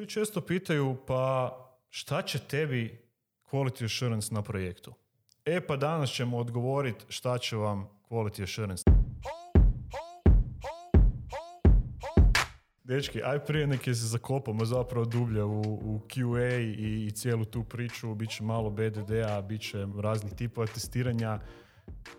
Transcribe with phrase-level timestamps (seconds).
[0.00, 1.52] Ljudi često pitaju, pa
[1.90, 2.98] šta će tebi
[3.50, 4.94] quality assurance na projektu?
[5.44, 8.84] E pa danas ćemo odgovoriti šta će vam quality assurance.
[12.84, 17.64] Dečki, aj prije neke se zakopamo zapravo dublje u, u QA i, i cijelu tu
[17.64, 21.40] priču, bit će malo BDD-a, bit će raznih tipova testiranja.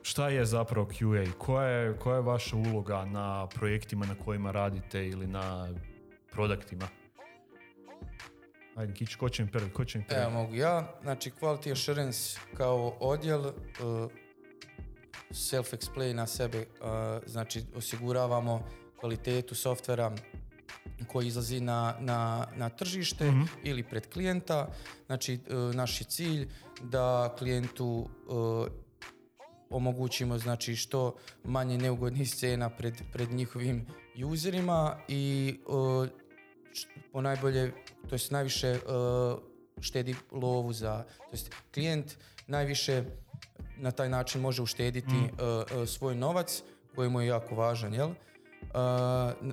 [0.02, 1.32] Šta je zapravo QA?
[1.32, 5.74] Koja je, koja je vaša uloga na projektima na kojima radite ili na
[6.32, 7.01] produktima?
[8.76, 9.70] Ajde, Kić, ko će mi prvi?
[9.70, 10.22] Ko će mi prvi?
[10.22, 11.00] Evo mogu ja.
[11.02, 13.54] Znači Quality Assurance kao odjel uh,
[15.32, 16.58] self-explain na sebe.
[16.58, 16.88] uh,
[17.26, 18.64] znači osiguravamo
[19.00, 20.12] kvalitetu softvera
[21.08, 24.68] koji izlazi na, na, na tržište ili pred klijenta.
[25.06, 26.48] Znači uh, naš je cilj
[26.82, 28.10] da klijentu
[29.70, 33.88] omogućimo znači što manje neugodnih scena pred, pred njihovim
[34.26, 35.56] userima i
[36.74, 37.72] š- ponajbolje,
[38.10, 39.40] to jest najviše uh,
[39.82, 43.04] štedi lovu za, to jest klijent najviše
[43.78, 46.64] na taj način može uštediti uh, uh, svoj novac
[46.96, 48.10] koji mu je jako važan, jel?
[48.10, 48.16] Uh,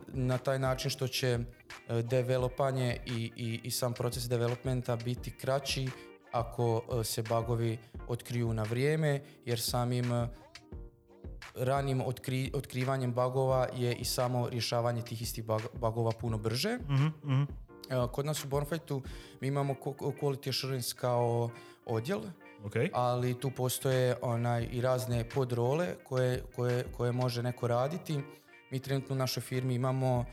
[0.09, 5.89] na taj način što će uh, developanje i, i, i sam proces developmenta biti kraći
[6.33, 10.29] ako uh, se bagovi otkriju na vrijeme, jer samim uh,
[11.59, 16.79] ranim otkri, otkrivanjem bagova je i samo rješavanje tih istih bag- bagova puno brže.
[17.91, 19.03] Evo, Kod nas u Bonfightu
[19.41, 21.51] mi imamo Quality Assurance kao
[21.87, 22.21] odjel,
[22.65, 28.21] Ok, ali tu postoje onaj, i razne podrole koje, koje, koje može neko raditi.
[28.71, 30.25] Mi trenutno u našoj firmi imamo uh,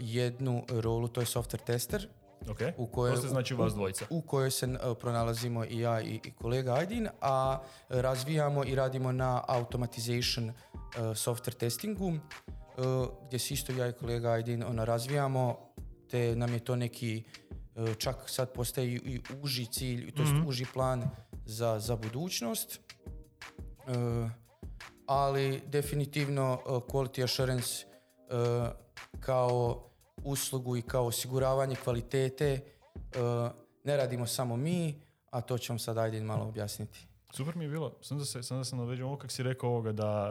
[0.00, 2.08] jednu rolu, to je software tester,
[2.50, 2.58] ok.
[2.76, 4.06] u kojoj, to se znači vas dvojica.
[4.10, 9.12] u kojoj se uh, pronalazimo i ja i, i kolega Aydin, a razvijamo i radimo
[9.12, 10.54] na automatization uh,
[10.96, 12.16] software testingu, uh,
[13.26, 15.58] gdje se isto ja i kolega Aydin ona razvijamo,
[16.10, 17.22] te nam je to neki
[17.98, 21.10] čak sad postaje i, i uži cilj, to jest uži plan
[21.46, 22.80] za, za budućnost.
[25.06, 27.84] Ali definitivno quality assurance
[29.20, 29.84] kao
[30.24, 32.60] uslugu i kao osiguravanje kvalitete
[32.94, 33.50] uh,
[33.84, 37.06] ne radimo samo mi, a to ću vam sad ajde malo objasniti.
[37.30, 39.92] Super mi je bilo, sam da se, sam da naveđem ovo kako si rekao ovoga
[39.92, 40.30] da,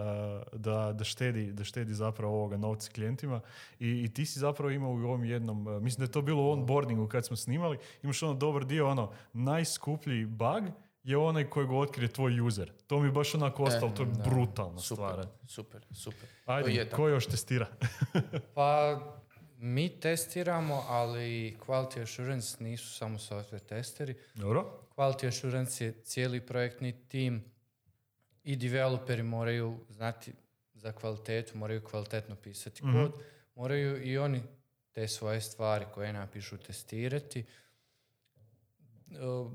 [0.53, 3.41] uh, da, da, štedi, da štedi zapravo ovoga novce klijentima
[3.79, 6.43] I, i ti si zapravo imao u ovom jednom, uh, mislim da je to bilo
[6.43, 10.63] u onboardingu kad smo snimali, imaš ono dobar dio, ono najskuplji bug
[11.03, 12.71] je onaj kojeg otkrije tvoj user.
[12.87, 15.27] To mi je baš onako ostalo, to je brutalna Super, stvar.
[15.47, 16.29] super, super.
[16.45, 17.67] Ajde, je ko još testira?
[18.55, 18.99] Pa
[19.63, 24.15] mi testiramo, ali quality assurance nisu samo software testeri.
[24.33, 24.79] Dobro?
[24.95, 27.43] Quality assurance je cijeli projektni tim
[28.43, 30.33] i developeri moraju znati
[30.73, 33.13] za kvalitetu, moraju kvalitetno pisati kod,
[33.55, 34.41] moraju i oni
[34.91, 37.39] te svoje stvari koje napišu testirati.
[37.39, 37.45] E,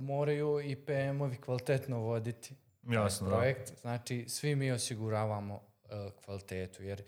[0.01, 3.37] moraju i PM-ovi kvalitetno voditi Jasno, da.
[3.37, 3.73] projekt.
[3.81, 7.03] Znači, svi mi osiguravamo e, kvalitetu, jer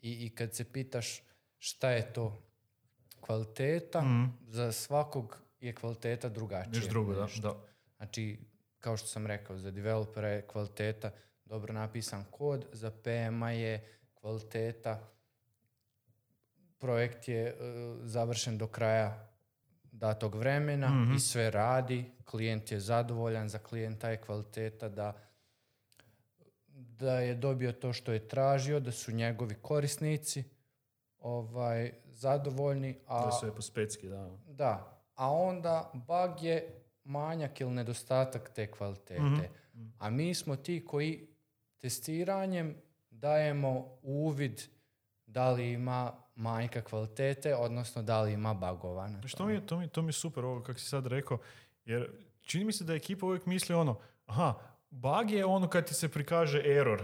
[0.00, 1.22] i, i kad se pitaš
[1.64, 2.42] šta je to
[3.20, 4.04] kvaliteta,
[4.48, 6.74] za svakog je kvaliteta drugačija.
[6.74, 7.26] Još drugo, da.
[7.42, 7.54] da.
[7.96, 8.38] Znači,
[8.78, 11.10] kao što sam rekao, za developera je kvaliteta
[11.44, 15.08] dobro napisan kod, za PM-a je kvaliteta,
[16.78, 17.54] projekt je e,
[18.02, 19.28] završen do kraja
[19.92, 25.18] datog vremena i sve radi, klijent je zadovoljan, za klijenta je kvaliteta da
[26.74, 30.44] da je dobio to što je tražio, da su njegovi korisnici
[31.22, 34.30] ovaj zadovoljni, a sve po specki, da.
[34.46, 39.50] da, a onda bug je manjak ili nedostatak te kvalitete.
[39.98, 41.28] A mi smo ti koji
[41.78, 42.76] testiranjem
[43.10, 44.62] dajemo uvid
[45.26, 49.08] da li ima manjka kvalitete, odnosno da li ima bugova.
[49.08, 51.38] na Što mi je, to, mi, to mi je super ovo kako si sad rekao,
[51.84, 54.54] jer čini mi se da ekipa uvijek misli ono, aha,
[54.90, 57.02] bug je ono kad ti se prikaže error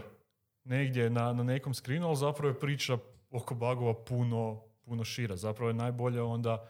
[0.65, 2.99] negdje na, na nekom screenu, ali zapravo je priča
[3.31, 5.37] oko bugova puno, puno šira.
[5.37, 6.69] Zapravo je najbolje onda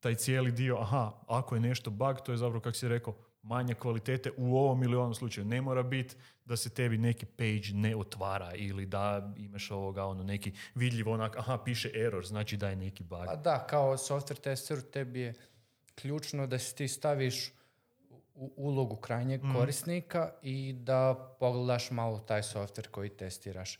[0.00, 3.74] taj cijeli dio, aha, ako je nešto bug, to je zapravo, kako si rekao, manja
[3.74, 5.44] kvalitete u ovom ili onom slučaju.
[5.44, 10.22] Ne mora biti da se tebi neki page ne otvara ili da imaš ovoga, ono,
[10.22, 13.24] neki vidljiv onak, aha, piše error, znači da je neki bug.
[13.26, 15.34] Pa da, kao software testeru tebi je
[15.94, 17.52] ključno da se ti staviš
[18.34, 23.78] u ulogu krajnjeg korisnika i da pogledaš malo taj software koji testiraš.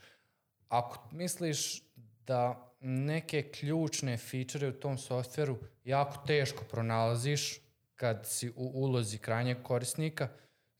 [0.68, 1.82] Ako misliš
[2.26, 7.60] da neke ključne feature u tom softveru jako teško pronalaziš
[7.96, 10.28] kad si u ulozi krajnjeg korisnika,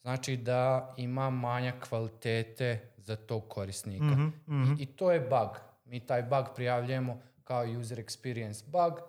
[0.01, 4.05] znači da ima manja kvalitete za tog korisnika.
[4.79, 5.61] I, I to je bug.
[5.85, 9.01] Mi taj bug prijavljujemo kao user experience bug,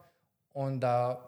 [0.53, 1.25] onda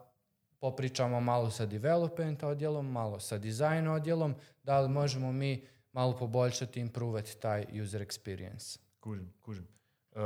[0.59, 6.79] popričamo malo sa development odjelom, malo sa design odjelom, da li možemo mi malo poboljšati,
[6.79, 8.79] improvati taj user experience.
[9.01, 9.67] Kužim, kužim.
[10.11, 10.19] Uh,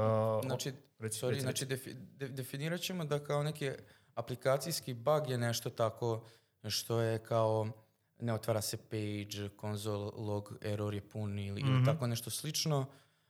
[0.43, 3.71] Znači, reci, sorry, reci, znači defi- de- definirat ćemo da kao neki
[4.15, 6.23] aplikacijski bug je nešto tako
[6.63, 7.67] što je kao
[8.19, 11.85] ne otvara se page, console log error je pun ili, ili Mhm.
[11.85, 12.85] tako nešto slično,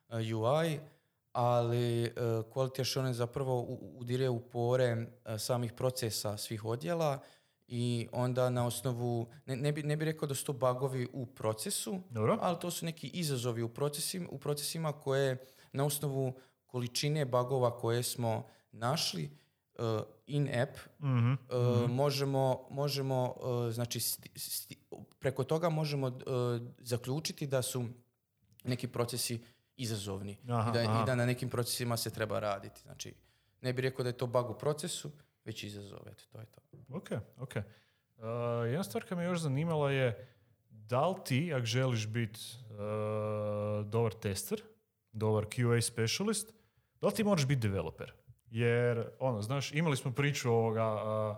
[0.10, 0.80] uh, UI,
[1.32, 2.12] ali uh,
[2.46, 3.62] quality assurance zapravo
[3.94, 5.06] udire u pore uh,
[5.40, 7.20] samih procesa svih odjela
[7.68, 11.26] i onda na osnovu, ne, ne, bi, ne bi rekao da su to bugovi u
[11.26, 12.38] procesu, Dobro.
[12.42, 15.38] ali to su neki izazovi u procesima, u procesima koje
[15.72, 16.34] na osnovu
[16.66, 19.30] količine bugova koje smo našli
[19.74, 19.84] uh,
[20.28, 21.32] in app Mhm.
[21.34, 21.38] uh,
[21.90, 24.78] možemo, možemo uh, znači sti- sti-
[25.20, 26.14] preko toga možemo uh,
[26.80, 27.86] zaključiti da su
[28.64, 29.44] neki procesi
[29.78, 31.02] izazovni Aha, I, da, aha.
[31.02, 32.82] i da na nekim procesima se treba raditi.
[32.82, 33.14] Znači,
[33.62, 35.12] ne bih rekao da je to bug u procesu,
[35.46, 36.00] već izazov.
[36.08, 36.62] Eto, to je to.
[36.90, 37.56] Ok, ok.
[37.56, 38.24] Uh,
[38.66, 40.28] jedna stvar koja me još zanimala je
[40.70, 42.40] da li ti, ako želiš biti
[42.70, 44.62] uh, dobar tester,
[45.12, 46.54] dobar QA specialist,
[47.02, 48.14] da li ti moraš biti developer?
[48.46, 51.38] Jer, ono, znaš, imali smo priču ovoga uh,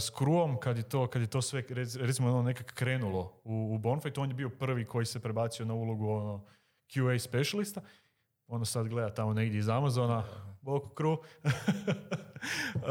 [0.00, 3.74] s Kruom kad je to, kad je to sve, rec- recimo, ono nekak krenulo u,
[3.74, 6.44] u Bonfightu, on je bio prvi koji se prebacio na ulogu ono,
[6.88, 7.80] QA specialista.
[8.48, 10.24] Ono sad gleda tamo negdje iz Amazona,
[10.60, 11.18] bok Kru.
[12.74, 12.82] Uh,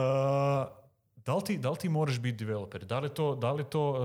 [1.16, 2.86] da li, ti, da li ti moraš biti developer?
[2.86, 3.98] Da li to, da li to uh,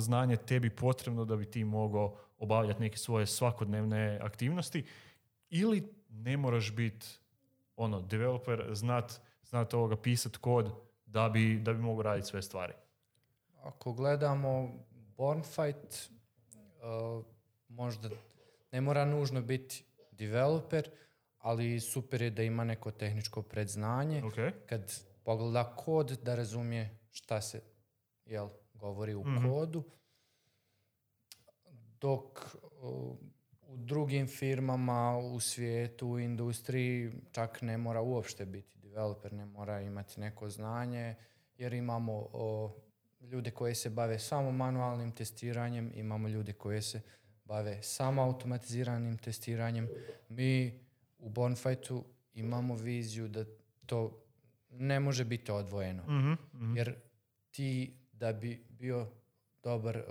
[0.00, 4.84] znanje tebi potrebno da bi ti mogao obavljati neke svoje svakodnevne aktivnosti?
[5.50, 7.06] Ili ne moraš biti
[7.76, 10.70] ono, developer, znat, znat ovoga, pisat kod
[11.06, 12.72] da bi, da bi mogao raditi sve stvari?
[13.62, 14.72] Ako gledamo
[15.16, 16.10] Bornfight,
[16.54, 17.24] uh,
[17.68, 18.08] možda
[18.72, 19.84] ne mora nužno biti
[20.22, 20.90] developer,
[21.38, 24.22] ali super je da ima neko tehničko predznanje.
[24.24, 24.34] Ok?
[24.66, 24.92] Kad
[25.24, 27.62] pogleda kod, da razumije šta se
[28.26, 29.48] jel, govori u Mhm.
[29.48, 29.82] kodu.
[32.00, 33.16] Dok uh,
[33.62, 39.80] u drugim firmama u svijetu, u industriji, čak ne mora uopšte biti developer, ne mora
[39.80, 41.14] imati neko znanje,
[41.56, 42.76] jer imamo o,
[43.20, 47.00] ljude koji se bave samo manualnim testiranjem, imamo ljude koji se
[47.52, 49.88] bave samo automatiziranim testiranjem.
[50.28, 50.80] Mi
[51.18, 52.04] u Bonfightu
[52.34, 53.44] imamo viziju da
[53.86, 54.22] to
[54.70, 56.02] ne može biti odvojeno.
[56.02, 56.76] Mhm, mhm.
[56.76, 56.94] Jer
[57.50, 59.06] ti da bi bio
[59.62, 60.02] dobar,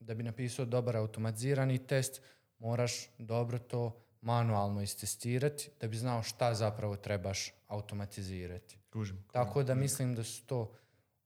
[0.00, 2.22] da bi napisao dobar automatizirani test,
[2.58, 8.78] moraš dobro to manualno istestirati da bi znao šta zapravo trebaš automatizirati.
[8.92, 9.24] Kužim.
[9.32, 10.72] Tako da mislim da su to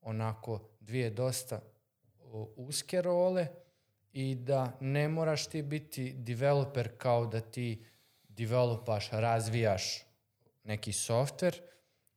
[0.00, 1.60] onako dvije dosta
[2.56, 3.48] uske role
[4.12, 7.84] i da ne moraš ti biti developer kao da ti
[8.28, 10.04] developaš, razvijaš
[10.64, 11.60] neki softver,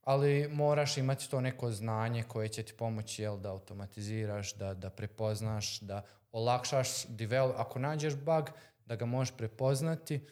[0.01, 4.89] ali moraš imati to neko znanje koje će ti pomoći jel, da automatiziraš, da, da
[4.89, 7.55] prepoznaš, da olakšaš develop.
[7.57, 8.49] Ako nađeš bug,
[8.85, 10.27] da ga možeš prepoznati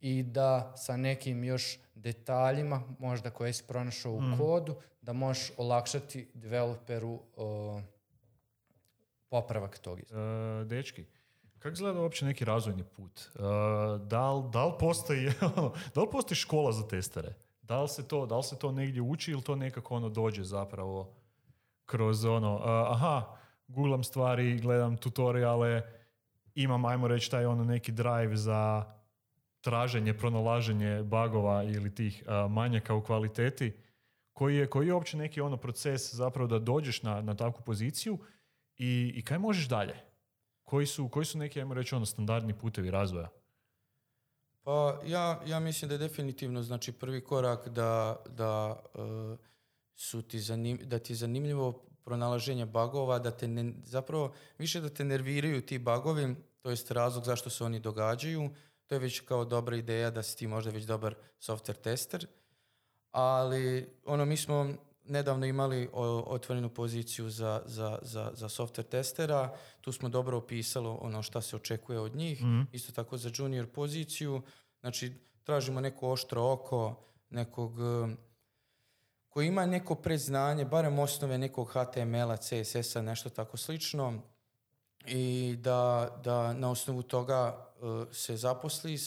[0.00, 6.28] i da sa nekim još detaljima, možda koje si pronašao u kodu, da možeš olakšati
[6.34, 7.80] developeru o,
[9.28, 10.00] popravak tog.
[10.00, 10.04] E,
[10.64, 11.04] dečki,
[11.58, 13.20] kako izgleda uopće neki razvojni put?
[13.20, 13.40] E,
[13.98, 15.30] da, li, da li postoji,
[15.94, 17.34] da li postoji škola za testere?
[17.62, 20.44] Da li se to, da li se to negdje uči ili to nekako ono dođe
[20.44, 21.14] zapravo
[21.86, 23.36] kroz ono, e, aha,
[23.68, 25.82] googlam stvari, gledam tutoriale,
[26.54, 28.84] imam, ajmo reći, taj ono neki drive za
[29.60, 33.72] traženje, pronalaženje bagova ili tih e, manjaka u kvaliteti,
[34.32, 38.18] koji je, koji je uopće neki ono proces zapravo da dođeš na, na takvu poziciju
[38.78, 39.94] i, i kaj možeš dalje?
[40.62, 43.28] Koji su, koji su neki, ajmo reći, ono, standardni putevi razvoja?
[44.62, 49.36] Pa ja, ja mislim da je definitivno znači prvi korak da, da, e,
[49.94, 54.88] su ti zanim, da ti je zanimljivo pronalaženje bagova, da te ne, zapravo više da
[54.88, 58.50] te nerviraju ti bagovi, to jest razlog zašto se oni događaju,
[58.86, 62.26] to je već kao dobra ideja da si ti možda već dobar software tester,
[63.10, 64.74] ali ono mi smo
[65.08, 65.88] nedavno imali
[66.26, 71.56] otvorenu poziciju za, za, za, za software testera, tu smo dobro opisali ono šta se
[71.56, 74.42] očekuje od njih, isto tako za junior poziciju,
[74.80, 75.12] znači
[75.44, 76.94] tražimo neko oštro oko,
[77.30, 78.16] nekog um,
[79.28, 84.22] koji ima neko predznanje, barem osnove nekog HTML-a, CSS-a, nešto tako slično.
[85.06, 88.98] I da, da na osnovu toga uh, se zaposli,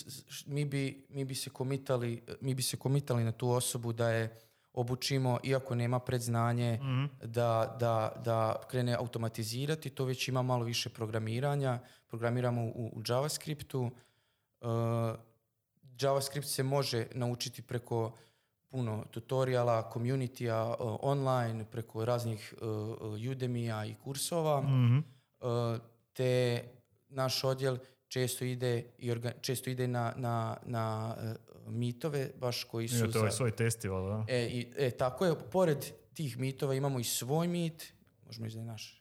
[0.46, 4.40] mi bi, mi bi se komitali, mi bi se komitali na tu osobu da je
[4.74, 6.80] obučimo, iako nema predznanje,
[7.24, 13.92] da, da, da krene automatizirati, to već ima malo više programiranja, programiramo u, u JavaScriptu,
[14.62, 14.68] Uh,
[16.00, 18.12] JavaScript se može naučiti preko
[18.70, 24.98] puno tutoriala, community online, preko raznih uh, Udemy-a i kursova, Mhm.
[24.98, 25.80] uh,
[26.14, 26.64] te
[27.10, 27.78] naš odjel
[28.10, 33.12] često ide, i orga- često ide na, na, na uh, mitove, baš koji su Je,
[33.12, 34.26] to je za- svoj festival, da?
[34.28, 35.78] E, i, e, tako je, pored
[36.14, 37.94] tih mitova imamo i svoj mit,
[38.26, 38.96] možemo reći da je naš,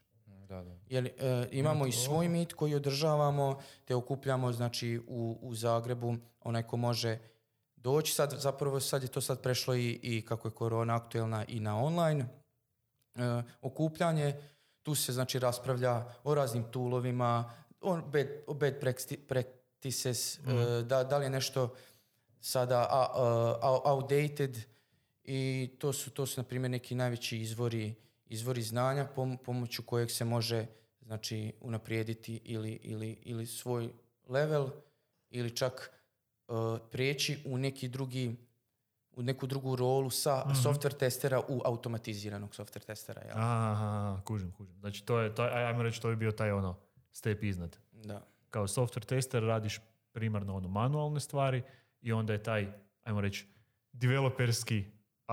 [0.48, 0.76] Da, da.
[0.88, 1.12] Jel, e,
[1.52, 7.18] imamo i svoj mit koji održavamo, te okupljamo znači u, u Zagrebu, onaj ko može
[7.76, 11.60] doći, sad zapravo sad je to sad prešlo i, i kako je korona aktuelna i
[11.60, 12.24] na online
[13.14, 13.20] e,
[13.62, 14.34] okupljanje,
[14.82, 18.74] tu se znači raspravlja o raznim toolovima, o bad, bad
[19.28, 20.42] practices, e,
[20.82, 21.74] da, da li je nešto
[22.40, 23.06] sada a,
[23.62, 24.58] a- outdated
[25.24, 27.94] i to su, to su na primjer neki najveći izvori,
[28.26, 30.66] izvori znanja pom- pomoću kojeg se može
[31.02, 33.88] znači unaprijediti ili, ili, ili svoj
[34.28, 34.68] level
[35.30, 35.90] ili čak
[36.48, 36.54] uh,
[36.90, 38.36] prijeći u neki drugi
[39.16, 43.22] u neku drugu rolu sa software testera u automatiziranog software testera.
[43.22, 43.34] Jel?
[43.36, 44.76] Aha, kužim, kužim.
[44.80, 46.76] Znači, to je, to, ajmo reći, to je bio taj ono,
[47.12, 47.76] step iznad.
[47.92, 48.26] Da.
[48.50, 49.80] Kao software tester radiš
[50.12, 51.62] primarno ono manualne stvari
[52.00, 52.72] i onda je taj,
[53.02, 53.46] ajmo reći,
[53.92, 54.84] developerski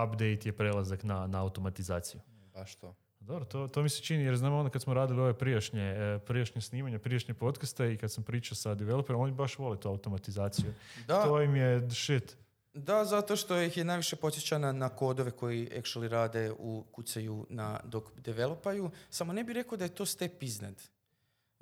[0.05, 2.21] update je prelazak na, na automatizaciju.
[2.53, 2.95] Baš to.
[3.19, 6.19] Dobro, to, to mi se čini, jer znam onda kad smo radili ove prijašnje, e,
[6.25, 10.73] prijašnje snimanja, prijašnje podcaste i kad sam pričao sa developerom, oni baš vole tu automatizaciju.
[11.07, 12.37] Da, To im je shit.
[12.73, 17.45] Da, zato što ih je najviše podsjeća na, na kodove koji actually rade u kucaju
[17.49, 18.91] na, dok developaju.
[19.09, 20.81] Samo ne bih rekao da je to step iznad.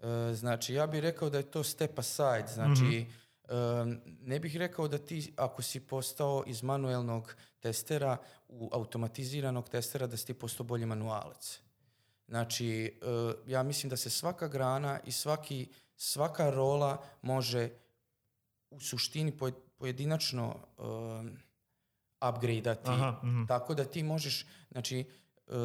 [0.04, 2.48] E, znači, ja bih rekao da je to step aside.
[2.54, 3.06] Znači,
[3.44, 3.54] e,
[4.22, 8.18] ne bih rekao da ti, ako si postao iz manuelnog testera
[8.48, 11.60] u automatiziranog testera, da si ti postao bolji manualac.
[12.28, 17.70] Znači, e, ja mislim da se svaka grana i svaki, svaka rola može
[18.70, 20.56] u suštini poj- pojedinačno
[22.30, 22.90] upgradeati.
[22.90, 23.46] Aha, mhm.
[23.46, 25.06] Tako da ti možeš, znači,
[25.48, 25.56] uh,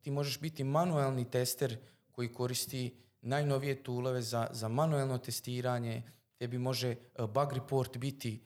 [0.00, 1.76] ti možeš biti manuelni tester
[2.10, 6.02] koji koristi najnovije toolove za, za manuelno testiranje.
[6.34, 8.40] Tebi može uh, bug report biti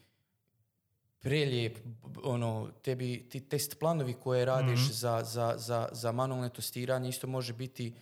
[1.21, 1.79] prelijep,
[2.25, 4.93] ono, tebi ti test planovi koje radiš Mhm.
[4.93, 7.95] za, za, za, za manualno testiranje isto može biti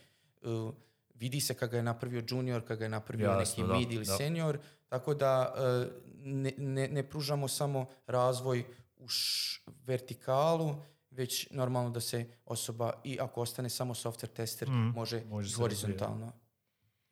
[0.42, 0.74] uh,
[1.10, 3.92] vidi se kada ga je napravio junior, kada ga je napravio Jasno, neki da, mid
[3.92, 4.16] ili da.
[4.16, 8.64] senior, tako da uh, ne, ne, ne pružamo samo razvoj
[8.96, 9.56] u š-
[9.86, 10.74] vertikalu,
[11.10, 14.76] već normalno da se osoba, i ako ostane samo software tester, Mhm.
[14.88, 16.32] može, Može horizontalno.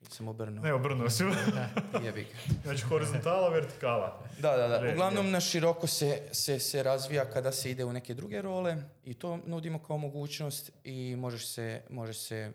[0.09, 0.63] Sam obrnuo.
[0.63, 1.23] Ne, obrnuo si.
[2.05, 2.53] Jebi ga.
[2.63, 4.23] znači, horizontala, vertikala.
[4.39, 4.91] Da, da, da.
[4.91, 9.13] Uglavnom na široko se, se, se razvija kada se ide u neke druge role i
[9.13, 12.51] to nudimo kao mogućnost i možeš se, možeš se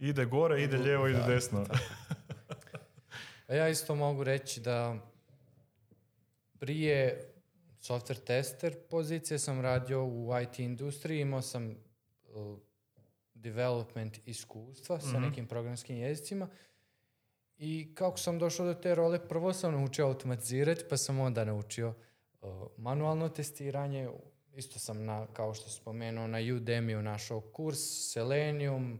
[0.00, 1.66] Ide gore, ide lijevo, ide Da, desno.
[3.48, 4.96] A ja isto mogu reći da
[6.58, 7.28] prije
[7.80, 11.70] software tester pozicije sam radio u IT industriji, imao sam
[12.34, 12.58] uh,
[13.46, 16.48] development iskustva sa nekim programskim jezicima
[17.58, 21.88] i kako sam došao do te role, prvo sam naučio automatizirati, pa sam onda naučio
[21.88, 24.08] uh, manualno testiranje.
[24.56, 27.78] Isto sam, na, kao što spomenuo, na Udemy našao kurs
[28.12, 28.98] Selenium,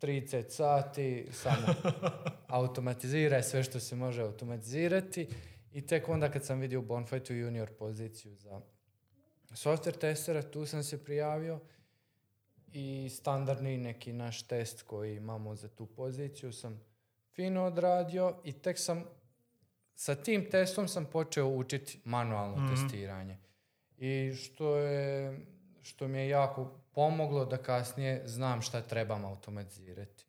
[0.00, 1.66] 30 sati, samo
[2.60, 5.28] automatiziraj sve što se može automatizirati.
[5.72, 8.60] I tek onda kad sam vidio u Bonfightu junior poziciju za
[9.50, 11.60] software testera, tu sam se prijavio
[12.72, 16.80] i standardni neki naš test koji imamo za tu poziciju sam
[17.34, 19.04] fino odradio i tek sam
[19.94, 23.38] sa tim testom sam počeo učiti manualno testiranje.
[23.98, 25.40] I što je
[25.82, 30.26] što mi je jako pomoglo da kasnije znam šta trebam automatizirati.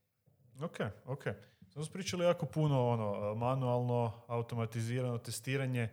[0.64, 1.24] Ok, ok.
[1.70, 5.90] Smo pričali jako puno ono, manualno, automatizirano testiranje.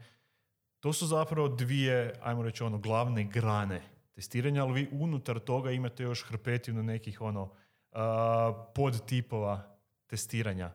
[0.80, 6.02] To su zapravo dvije, ajmo reći, ono, glavne grane testiranja, ali vi unutar toga imate
[6.02, 7.52] još hrpetinu nekih ono,
[7.92, 10.72] a, podtipova testiranja.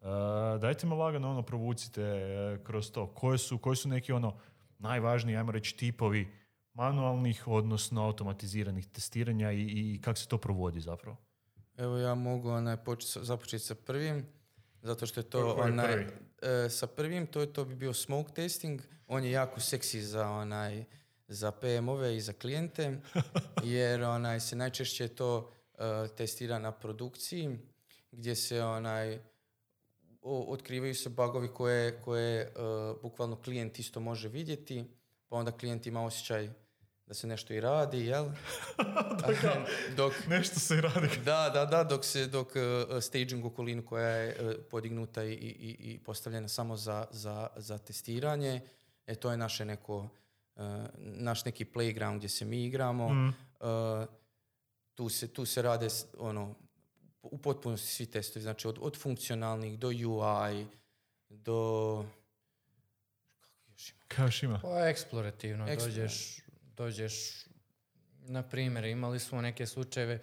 [0.00, 3.06] A, dajte me lagano ono provucite e, kroz to.
[3.14, 4.38] Koje su, koji su neki ono
[4.78, 6.28] najvažniji, ajmo reći, tipovi
[6.74, 11.16] manualnih, odnosno automatiziranih testiranja i, i kako se to provodi zapravo?
[11.76, 14.26] Evo ja mogu onaj, počet započeti sa prvim,
[14.82, 16.06] zato što je to je onaj, prvi?
[16.64, 20.30] e, sa prvim, to, je, to bi bio smoke testing, on je jako seksi za
[20.30, 20.84] onaj,
[21.28, 22.98] za PM-ove i za klijente,
[23.64, 25.78] jer onaj se najčešće to e,
[26.08, 27.58] testira na produkciji,
[28.12, 29.18] gdje se onaj,
[30.22, 32.50] o- otkrivaju se bugovi koje, koje e,
[33.02, 34.84] bukvalno klijent isto može vidjeti,
[35.28, 36.50] pa onda klijent ima osjećaj
[37.06, 38.26] da se nešto i radi, jel?
[39.96, 41.08] Dok, Nešto se radi.
[41.24, 42.62] da, da, da, dok se, dok uh,
[43.02, 48.60] staging okolinu koja je uh, podignuta i, i, i postavljena samo za, za, za testiranje,
[49.06, 50.08] e, to je naše neko,
[50.98, 53.08] naš neki playground gdje se mi igramo.
[53.08, 53.28] Mhm.
[53.28, 54.06] Uh,
[54.94, 56.54] tu, se, tu se rade ono,
[57.22, 60.66] u potpunosti svi testovi, znači od, od funkcionalnih do UI,
[61.28, 62.04] do...
[63.40, 64.04] Kako još ima?
[64.08, 64.60] Kao još ima.
[64.62, 66.40] Pa eksplorativno, Eksplo- dođeš,
[66.76, 67.44] dođeš,
[68.18, 70.22] na primjer, imali smo neke slučajeve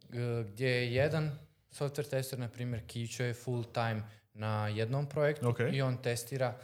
[0.00, 1.38] g- gdje je jedan
[1.70, 4.02] software tester, na primjer, kićo je full time
[4.34, 5.58] na jednom projektu Ok.
[5.72, 6.58] i on testira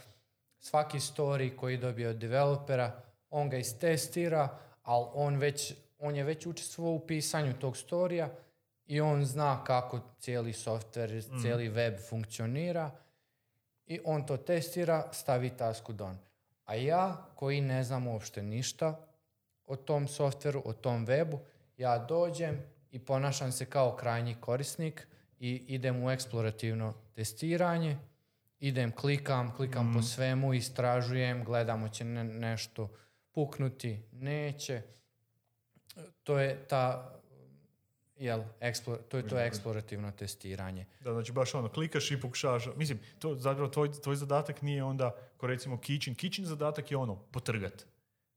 [0.64, 6.46] svaki story koji dobije od developera, on ga istestira, ali on, već, on je već
[6.46, 8.30] učestvovao u pisanju tog storija
[8.86, 12.90] i on zna kako cijeli software, cijeli web funkcionira
[13.86, 16.18] i on to testira, stavi tasku done.
[16.64, 19.06] A ja, koji ne znam uopšte ništa
[19.66, 21.38] o tom softveru, o tom webu,
[21.76, 27.98] ja dođem i ponašam se kao krajnji korisnik i idem u eksplorativno testiranje,
[28.64, 32.88] idem, klikam, klikam po svemu, istražujem, gledam hoće ne- nešto
[33.32, 34.82] puknuti, neće.
[36.22, 37.10] To je ta
[38.16, 40.86] jel, eksplo- to je to eksplorativno testiranje.
[41.00, 45.10] Da, znači baš ono, klikaš i pokušavaš, mislim, to zapravo tvoj, tvoj zadatak nije onda,
[45.36, 47.86] ko recimo Kitchen, Kitchen zadatak je ono, potrgat.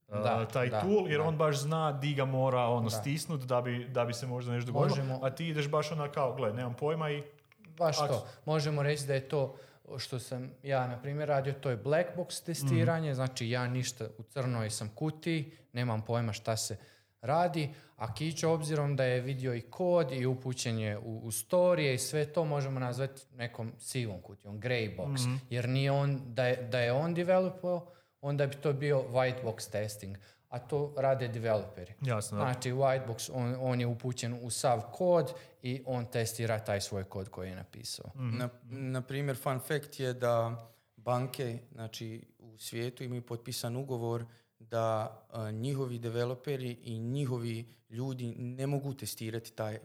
[0.07, 1.24] A, Da, taj da, tool, jer da.
[1.24, 2.89] on baš zna di ga mora ono Da.
[2.91, 6.12] stisnut da bi, da bi se možda nešto dogodilo, Možemo- a ti ideš baš ona
[6.12, 7.24] kao, gle, nemam pojma i
[7.69, 8.27] Baš to.
[8.46, 9.55] Možemo reći da je to
[9.98, 14.24] što sam ja, na primjer, radio, to je black box testiranje, znači ja ništa u
[14.24, 16.77] crnoj sam kuti, nemam pojma šta se
[17.22, 21.94] radi, a Kićo obzirom da je vidio i kod i upućen je u, u storije
[21.94, 26.67] i sve to možemo nazvati nekom sivom kutijom, grey box, jer nije on, da je,
[26.72, 27.91] da je on developao,
[28.22, 30.17] onda bi to bio white box testing,
[30.50, 31.94] a to rade developeri.
[32.01, 32.44] jasno, da.
[32.44, 37.30] Znači, Whitebox, on, on je upućen u sav kod i on testira taj svoj kod
[37.30, 38.12] koji je napisao.
[38.16, 44.25] Na, na primjer, fun fact je da banke znači, u svijetu imaju potpisan ugovor
[44.60, 49.80] da a, njihovi developeri i njihovi ljudi ne mogu testirati taj,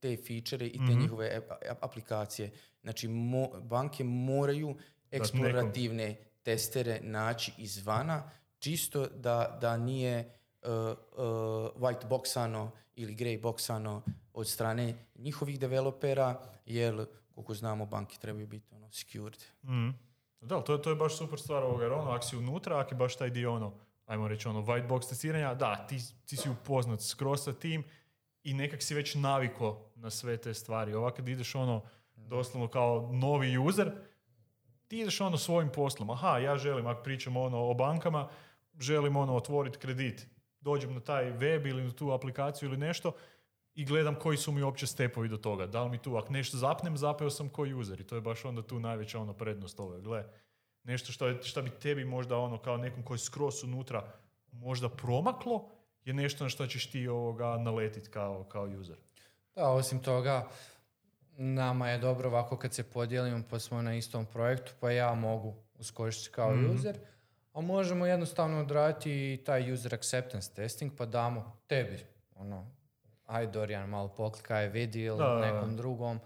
[0.00, 2.50] te feature i te njihove ap- ap- aplikacije.
[2.82, 4.76] Znači, mo- banke moraju
[5.10, 8.30] eksplorativne testere naći izvana,
[8.66, 10.30] čisto da, da nije
[10.62, 11.24] uh, uh,
[11.76, 14.00] white boxano ili grey boxano
[14.34, 19.44] od strane njihovih developera, jer koliko znamo banke trebaju biti ono secured.
[19.64, 19.88] Mhm.
[20.40, 22.98] Da, to, to je baš super stvar ovoga, jer ono, ako si unutra, ako je
[22.98, 23.72] baš taj dio ono,
[24.06, 27.84] ajmo reći ono, white box testiranja, da, ti, ti si upoznat skroz sa tim
[28.42, 30.94] i nekak si već naviko na sve te stvari.
[30.94, 31.82] Ovako kad ideš ono,
[32.16, 33.92] doslovno kao novi user,
[34.88, 36.10] ti ideš ono svojim poslom.
[36.10, 38.28] Aha, ja želim, ako pričamo ono o bankama,
[38.78, 40.26] želim ono otvoriti kredit.
[40.60, 43.12] Dođem na taj web ili na tu aplikaciju ili nešto
[43.74, 45.66] i gledam koji su mi uopće stepovi do toga.
[45.66, 48.00] Da li mi tu, ako nešto zapnem, zapeo sam koji user.
[48.00, 50.00] I to je baš onda tu najveća ono prednost ove.
[50.00, 50.24] Gle,
[50.84, 54.12] nešto što, je, što bi tebi možda ono kao nekom koji je skroz unutra
[54.52, 55.68] možda promaklo,
[56.04, 58.96] je nešto na što ćeš ti ovoga naletit kao, kao user.
[59.54, 60.48] Da, osim toga,
[61.36, 65.54] nama je dobro ovako kad se podijelimo pa smo na istom projektu, pa ja mogu
[65.78, 66.96] uskočiti kao user,
[67.56, 71.98] a možemo jednostavno odraditi i taj user acceptance testing pa damo tebi,
[72.34, 72.66] ono,
[73.26, 75.52] aj Dorijan malo poklikaj, vidi ili Da, da, da.
[75.52, 76.20] nekom drugom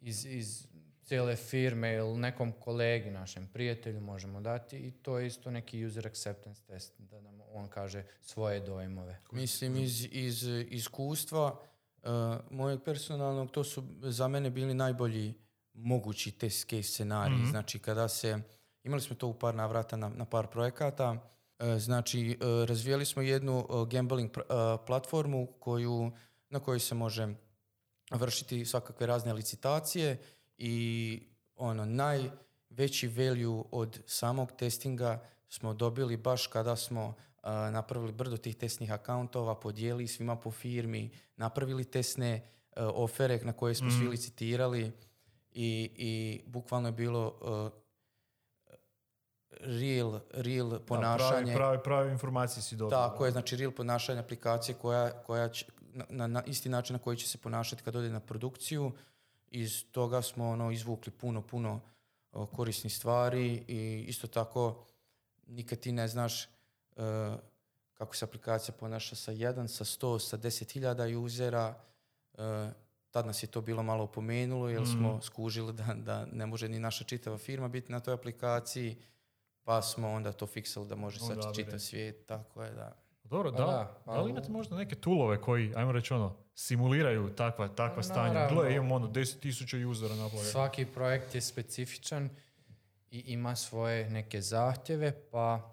[0.00, 0.66] iz, iz
[1.02, 6.06] cijele firme ili nekom kolegi, našem prijatelju možemo dati i to je isto neki user
[6.06, 9.18] acceptance test, da nam on kaže svoje dojmove.
[9.32, 11.58] Mislim, iz, iz iskustva
[12.02, 12.10] uh,
[12.50, 15.34] mojeg personalnog, to su za mene bili najbolji
[15.74, 17.46] mogući test case scenariji.
[17.50, 18.38] Znači, kada se,
[18.84, 21.18] imali smo to u par navrata na, na par projekata, uh,
[21.78, 24.30] znači, uh, razvijali smo jednu uh, gambling
[24.86, 26.12] platformu koju,
[26.48, 27.34] na kojoj se može
[28.10, 30.20] vršiti svakakve razne licitacije
[30.58, 31.22] i
[31.56, 37.14] ono, najveći value od samog testinga smo dobili baš kada smo
[37.72, 42.42] napravili brdo tih testnih akauntova, podijelili svima po firmi, napravili testne
[42.76, 44.92] a, ofere na koje smo svi licitirali
[45.52, 47.38] i, i bukvalno je bilo
[49.60, 51.54] real, real ponašanje.
[51.54, 52.98] Pravi, pravi, pravi informacije si dobio.
[52.98, 55.66] Tako je, znači real ponašanje aplikacije koja, koja će,
[56.08, 58.92] na, na, isti način na koji će se ponašati kad ode na produkciju.
[59.50, 61.80] Iz toga smo ono, izvukli puno, puno
[62.52, 64.84] korisnih stvari i isto tako
[65.46, 66.48] nikad ti ne znaš e,
[67.94, 71.74] kako se aplikacija ponaša sa jedan, sa sto, sa deset hiljada usera.
[72.38, 72.70] E,
[73.10, 76.78] tad nas je to bilo malo opomenulo jer smo skužili da, da ne može ni
[76.78, 78.96] naša čitava firma biti na toj aplikaciji,
[79.64, 82.96] pa smo onda to fiksali da može sad čitav svijet, tako je da.
[83.24, 83.56] Dobro, da.
[83.56, 83.74] Pa Da,
[84.06, 88.02] da, li ali- imate možda neke toolove koji, ajmo reći ono, simuliraju takva, takva Pa
[88.02, 88.48] stanja?
[88.48, 90.52] Gle, imamo ono 10.000 usera na aplikacije.
[90.52, 92.30] Svaki projekt je specifičan
[93.10, 95.68] i ima svoje neke zahtjeve, pa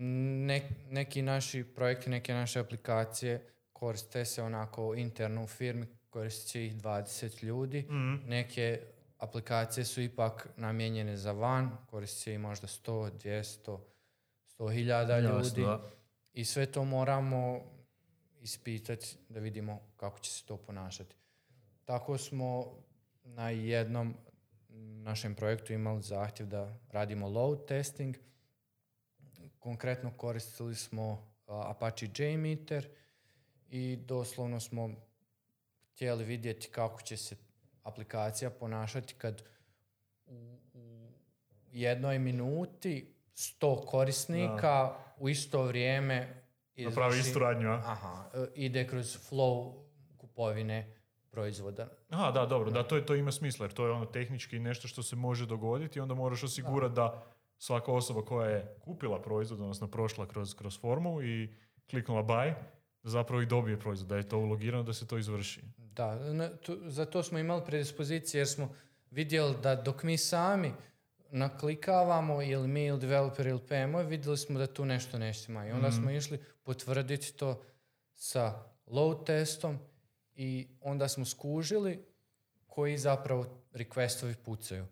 [0.00, 3.42] Ne- neki naši projekti, neke naše aplikacije
[3.72, 7.82] koriste se onako interno u firmi, koristit će ih 20 ljudi.
[7.82, 8.14] Mhm.
[8.26, 8.80] Neke
[9.18, 13.78] aplikacije su ipak namijenjene za van, koristit će ih možda 100, 200,
[14.58, 15.60] 100 hiljada ljudi.
[15.60, 15.90] Jasno, da.
[16.32, 17.60] I sve to moramo
[18.40, 21.16] ispitati da vidimo kako će se to ponašati.
[21.84, 22.74] Tako smo
[23.24, 24.14] na jednom
[25.02, 28.16] našem projektu imali zahtjev da radimo load testing.
[29.58, 32.88] Konkretno koristili smo Apache JMeter
[33.68, 34.90] i doslovno smo
[35.92, 37.36] htjeli vidjeti kako će se
[37.88, 39.42] aplikacija ponašati kad
[40.26, 41.08] u, u
[41.72, 46.42] jednoj minuti 100 korisnika u isto vrijeme
[46.76, 47.74] Napravi izvrši- istu radnju, a?
[47.74, 49.84] Aha, e, ide kroz flow
[50.16, 50.94] kupovine
[51.30, 51.88] proizvoda.
[52.10, 54.88] Aha, da, dobro, da, to, je, to ima smisla, jer to je ono tehnički nešto
[54.88, 57.22] što se može dogoditi i onda moraš osigurati da
[57.58, 61.54] svaka osoba koja je kupila proizvod, odnosno prošla kroz, kroz formu i
[61.90, 62.77] kliknula buy, da
[63.08, 65.60] zapravo i dobije proizvod, da je to ulogirano, da se to izvrši.
[65.76, 68.74] Da, na- tu- za to smo imali predispozicije jer smo
[69.10, 70.72] vidjeli da dok mi sami
[71.32, 75.66] naklikavamo ili mi ili developer ili PMO, vidjeli smo da tu nešto ne štima.
[75.66, 77.62] I onda smo išli potvrditi to
[78.14, 78.54] sa
[78.86, 79.78] load testom
[80.32, 82.04] i onda smo skužili
[82.66, 84.86] koji zapravo requestovi pucaju.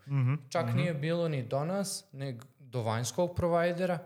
[0.48, 3.98] Čak nije bilo ni do nas, nego do vanjskog provajdera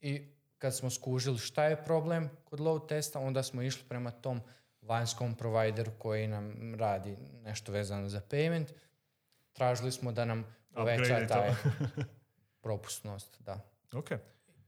[0.00, 0.28] i
[0.60, 4.40] kad smo skužili šta je problem kod load testa, onda smo išli prema tom
[4.82, 8.72] vanjskom provajderu koji nam radi nešto vezano za payment.
[9.52, 10.44] Tražili smo da nam
[10.74, 11.54] poveća taj
[12.62, 13.42] propusnost.
[13.42, 13.60] Da.
[13.92, 14.10] Ok,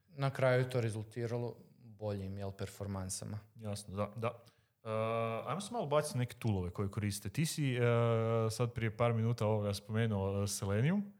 [0.09, 3.39] Na kraju je to rezultiralo boljim jel, performansama.
[3.57, 4.13] jasno, da.
[4.17, 4.29] da.
[4.29, 7.29] Uh, ajmo se malo baciti neke toolove koje koriste.
[7.29, 7.85] Ti si uh,
[8.53, 11.13] sad prije par minuta ovoga spomenuo uh, Selenium.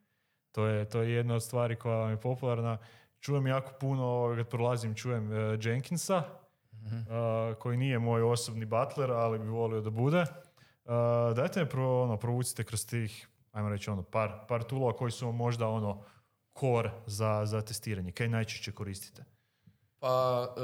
[0.53, 2.79] To je, to je jedna od stvari koja vam je popularna.
[3.23, 6.23] Čujem jako puno, ovoga, kad prolazim, čujem uh, Jenkinsa,
[6.73, 10.21] uh, koji nije moj osobni butler, ali bi volio da bude.
[10.21, 15.13] Uh, dajte me pro, ono, provucite kroz tih, ajmo reći, ono, par, par toolova koji
[15.13, 16.05] su možda ono
[16.61, 18.13] core za, za testiranje.
[18.13, 19.25] Kaj najčešće koristite?
[19.99, 20.61] Pa e,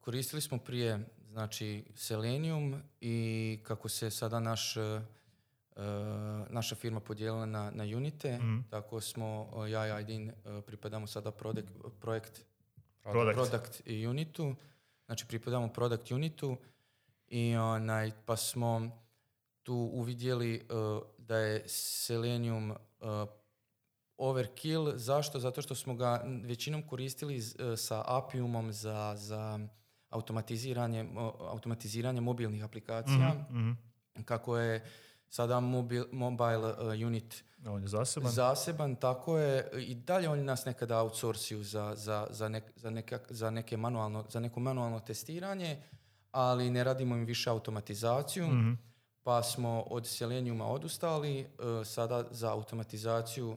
[0.00, 5.02] koristili smo prije znači Selenium i kako se sada naš, e, e,
[6.48, 8.38] naša firma podijelila na, na unite,
[8.70, 9.26] tako smo
[9.58, 11.68] e, ja i Aydin e, pripadamo sada product,
[12.00, 12.44] projekt
[13.02, 13.34] Product.
[13.34, 14.54] product unitu,
[15.06, 16.56] znači pripadamo product unitu
[17.28, 18.90] i onaj, pa smo
[19.62, 20.60] tu uvidjeli e,
[21.18, 22.76] da je Selenium e,
[24.18, 24.92] overkill.
[24.94, 25.40] Zašto?
[25.40, 29.58] Zato što smo ga većinom koristili z- e, sa Apiumom za, za
[30.10, 31.08] automatiziranje,
[31.40, 33.34] automatiziranje mobilnih aplikacija.
[33.50, 33.70] Mhm.
[34.24, 34.84] Kako je
[35.32, 38.30] sada mobil, mobile e, unit On je zaseban.
[38.30, 39.52] zaseban, tako je.
[39.78, 44.24] I dalje oni nas nekada outsourcuju za, za, za, nek- za, neka- za, neke manualno,
[44.28, 45.82] za neko manualno testiranje,
[46.32, 48.46] ali ne radimo im više automatizaciju.
[49.22, 51.38] Pa smo od Seleniuma odustali.
[51.40, 51.46] e,
[51.84, 53.56] sada za automatizaciju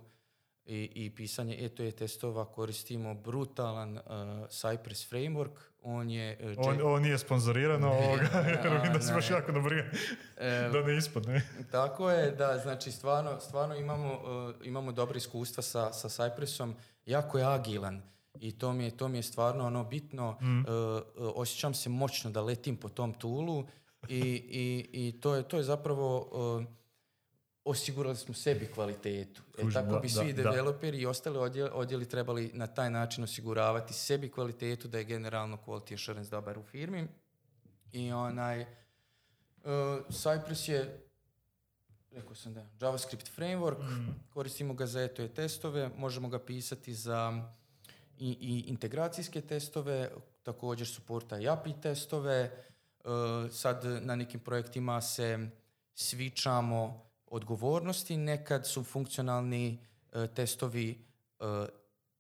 [0.66, 4.02] i, i pisanje ETO testova koristimo brutalan e,
[4.50, 5.52] Cypress framework.
[5.82, 9.76] On je e, On, ovo nije sponzorirano, ovoga, jer vidim da si baš jako dobro
[10.74, 11.42] da ne ispadne.
[11.72, 16.74] Tako je, da, znači stvarno, stvarno imamo, uh, imamo dobre iskustva sa, sa Cypressom,
[17.06, 18.02] jako je agilan
[18.40, 22.32] i to mi je, to mi je stvarno ono bitno, uh, uh, osjećam se moćno
[22.32, 23.66] da letim po tom toolu
[24.08, 26.66] i, i, i to, je, to je zapravo, uh,
[27.66, 29.42] osigurali smo sebi kvalitetu.
[29.58, 30.44] E, Kužim, tako da, bi da, svi da.
[30.44, 35.58] developeri i ostali odjeli, odjeli trebali na taj način osiguravati sebi kvalitetu, da je generalno
[35.66, 37.08] quality assurance dobar u firmi.
[37.92, 38.68] I onaj, uh,
[40.10, 41.06] Cypress je
[42.16, 47.44] rekao sam da je JavaScript framework, koristimo ga za eto testove, možemo ga pisati za
[48.18, 50.12] i, i integracijske testove,
[50.44, 52.36] također suporta i API testove.
[52.42, 52.52] E,
[53.52, 55.50] sad na nekim projektima se
[55.94, 57.05] svičamo
[57.36, 59.80] odgovornosti, nekad su funkcionalni
[60.14, 61.06] e, testovi
[61.40, 61.44] e,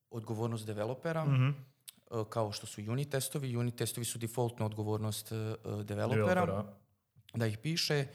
[0.09, 1.49] odgovornost developera, Mhm.
[1.49, 1.53] e,
[2.29, 3.57] kao što su unit testovi.
[3.57, 6.73] Unit testovi su defaultna odgovornost e, e, developera Developera.
[7.33, 8.07] da ih piše.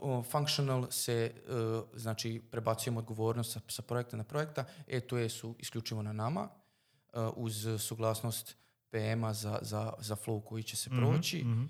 [0.00, 4.64] Uh, functional se, uh, znači, prebacujemo odgovornost sa, sa projekta na projekta.
[4.86, 6.48] E, to je su isključivo na nama,
[7.36, 8.56] uz suglasnost
[8.90, 11.38] PM-a za, za, za flow koji će se proći.
[11.38, 11.64] Mhm.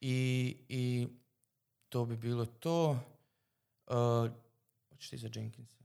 [0.00, 0.16] I,
[0.68, 1.08] I
[1.88, 2.98] to bi bilo to.
[3.86, 4.30] Uh,
[4.90, 5.76] hoćeš ti za Jenkins?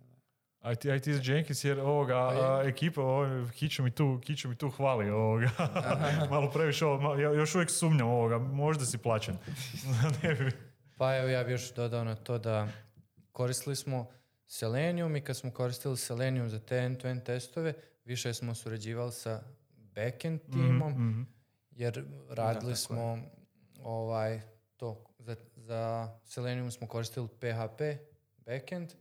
[0.59, 4.49] Aj ti, aj ti za Jenkins jer ovoga a, ekipa, ovo, Kiću mi tu, Kiću
[4.49, 5.49] mi tu hvali ovoga.
[6.31, 9.37] Malo previše ovo, ja još uvijek sumnjam ovoga, možda si plaćen.
[10.23, 10.51] ne bi.
[10.97, 12.67] Pa evo ja bi još dodao na to da
[13.31, 14.07] koristili smo
[14.47, 17.73] Selenium i kad smo koristili Selenium za te end-to-end testove,
[18.05, 19.43] više smo surađivali sa
[19.95, 21.21] backend Mhm, timom, mhm.
[21.71, 23.17] jer radili smo
[23.83, 24.41] ovaj,
[24.77, 25.35] to, za,
[25.71, 27.81] za Selenium smo koristili PHP
[28.45, 28.93] backend,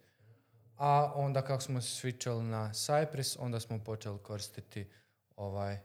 [0.76, 4.90] a onda kako smo se switchali na Cypress, onda smo počeli koristiti
[5.36, 5.78] ovaj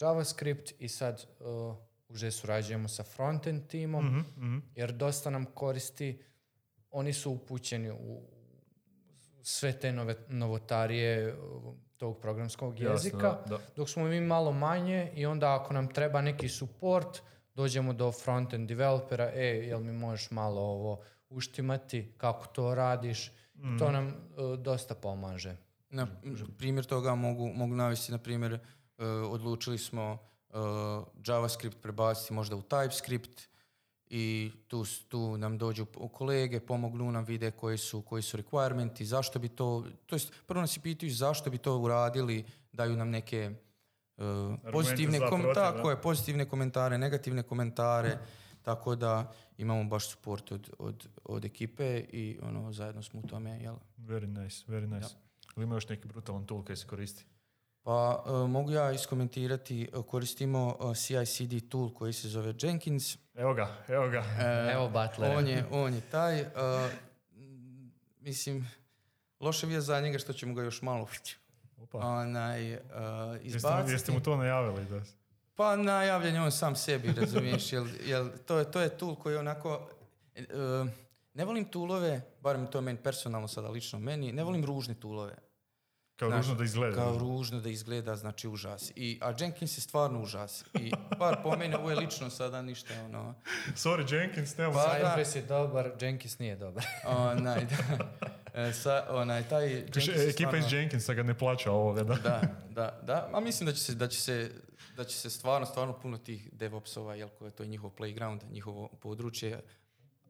[0.00, 1.76] JavaScript i sad uh,
[2.08, 4.58] už surađujemo sa frontend timom, Mhm, mhm.
[4.74, 6.22] jer dosta nam koristi,
[6.90, 8.22] oni su upućeni u
[9.42, 13.58] sve te nove, novotarije uh, tog programskog jezika, da, da.
[13.76, 17.22] dok smo mi malo manje i onda ako nam treba neki support,
[17.58, 23.78] dođemo do front-end developera, e, jel mi možeš malo ovo uštimati, kako to radiš, Mhm.
[23.78, 25.56] to nam uh, dosta pomaže.
[25.90, 26.06] Na
[26.58, 30.18] primjer toga mogu, mogu navesti, na primjer, e, odlučili smo
[30.50, 30.54] e,
[31.26, 33.48] JavaScript prebaciti možda u TypeScript
[34.06, 39.38] i tu, tu nam dođu kolege, pomognu nam, vide koji su, koji su requirementi, zašto
[39.38, 43.50] bi to, to jest prvo nas i pitaju zašto bi to uradili, daju nam neke
[44.18, 45.90] e, pozitivne, kom- protiv, tako da.
[45.90, 48.18] je, pozitivne komentare, negativne komentare,
[48.62, 53.50] tako da imamo baš support od, od, od ekipe i ono, zajedno smo u tome,
[53.60, 53.76] jel?
[53.98, 55.14] Very nice, very nice.
[55.56, 57.24] Ili ima još neki brutalan tool koji se koristi?
[57.82, 63.16] Pa e, mogu ja iskomentirati, e, koristimo e, CI/CD tool koji se zove Jenkins.
[63.34, 64.18] Evo ga, evo ga.
[64.40, 65.36] E, Evo Butler.
[65.36, 66.40] on je, on je taj.
[66.40, 66.48] m,
[68.20, 68.70] mislim,
[69.40, 71.06] loše vije za njega što ćemo ga još malo
[71.82, 71.98] Opa.
[71.98, 73.92] onaj, mu- izbaciti.
[73.92, 74.84] jeste mu to najavili?
[74.84, 75.00] Da.
[75.54, 79.34] Pa najavljen je on sam sebi, razumiješ, jel, jel to, je, to je tool koji
[79.34, 79.88] je onako...
[80.34, 80.44] e,
[81.34, 85.34] ne volim toolove, barem to je meni personalno sada lično meni, ne volim ružne toolove.
[86.16, 86.96] Kao Znaš, ružno da izgleda.
[86.96, 88.92] Kao ružno da izgleda, znači užas.
[88.96, 90.64] I, a Jenkins je stvarno užas.
[90.74, 93.34] I par po meni, ovo je lično sada ništa, ono...
[93.76, 94.78] Sorry, Jenkins, nema Pa.
[94.78, 96.84] Cypress je dobar, Jenkins nije dobar.
[97.06, 97.98] Onaj, da,
[98.74, 102.14] sa, onaj, taj Jenkins ekipa iz stvarno- Jenkinsa ga ne plaća ovoga, da.
[102.14, 103.30] Da, da, da.
[103.32, 104.50] A mislim da će se, da će se,
[104.96, 108.88] da će se stvarno, stvarno puno tih DevOpsova, jel, koje to je njihov playground, njihovo
[108.90, 109.60] područje,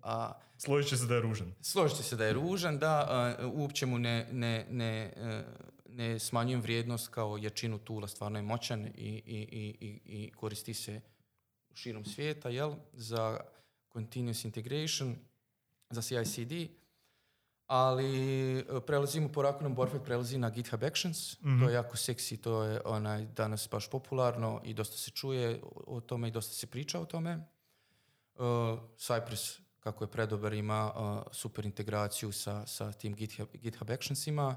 [0.02, 1.52] a Složit će se da je ružan.
[1.61, 5.44] složit će se da je ružan, da a, uopće mu ne, ne, ne, e,
[5.88, 8.90] ne smanjujem vrijednost kao jačinu tula, stvarno je moćan i,
[9.26, 9.48] i,
[9.81, 11.00] i, i, koristi se
[11.74, 13.40] širom svijeta, jel, za
[13.92, 15.16] continuous integration,
[15.90, 16.68] za CI/CD,
[17.68, 22.62] ali e, prelazimo po Rakunom Borfet, prelazi na GitHub Actions, to je jako seksi, to
[22.64, 27.00] je onaj danas baš popularno i dosta se čuje o, tome i dosta se priča
[27.00, 27.38] o tome.
[28.35, 28.44] Uh,
[28.96, 34.57] Cypress, kako je predobar, ima uh, super integraciju sa, sa tim GitHub, GitHub Actionsima,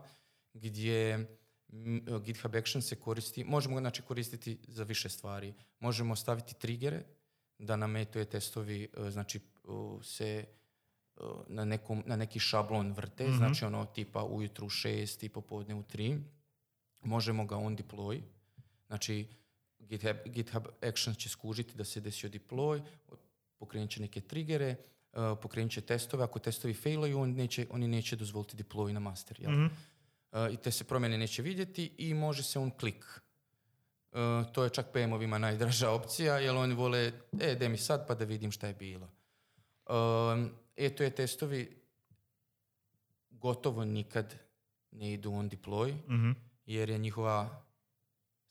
[0.53, 5.53] gdje uh, GitHub Actions se koristi, možemo ga znači koristiti za više stvari.
[5.79, 7.03] Možemo staviti trigere,
[7.57, 10.45] da nam etuje testovi, uh, znači uh, se
[11.47, 15.83] na, nekom, na neki šablon vrte, znači ono tipa ujutru u šest i popodne u
[15.83, 16.17] tri.
[17.03, 18.21] Možemo ga on deploy,
[18.87, 19.27] znači
[19.79, 22.81] GitHub, GitHub Actions će skužiti da se desio deploy,
[23.57, 24.75] pokrenut će neke trigere,
[25.13, 29.39] uh, pokrenut će testove, ako testovi failaju, on neće, oni neće dozvoliti deploy na master.
[29.39, 29.51] Jel?
[29.51, 29.65] Mhm.
[29.65, 33.05] Uh, I te se promjene neće vidjeti i može se on klik.
[34.11, 34.19] Uh,
[34.53, 38.25] to je čak PM-ovima najdraža opcija, jer oni vole, e, de mi sad pa da
[38.25, 39.09] vidim šta je bilo.
[39.89, 41.81] Um, e, to je testovi
[43.31, 44.35] gotovo nikad
[44.91, 46.31] ne idu on deploy, Mhm.
[46.65, 47.63] jer je njihova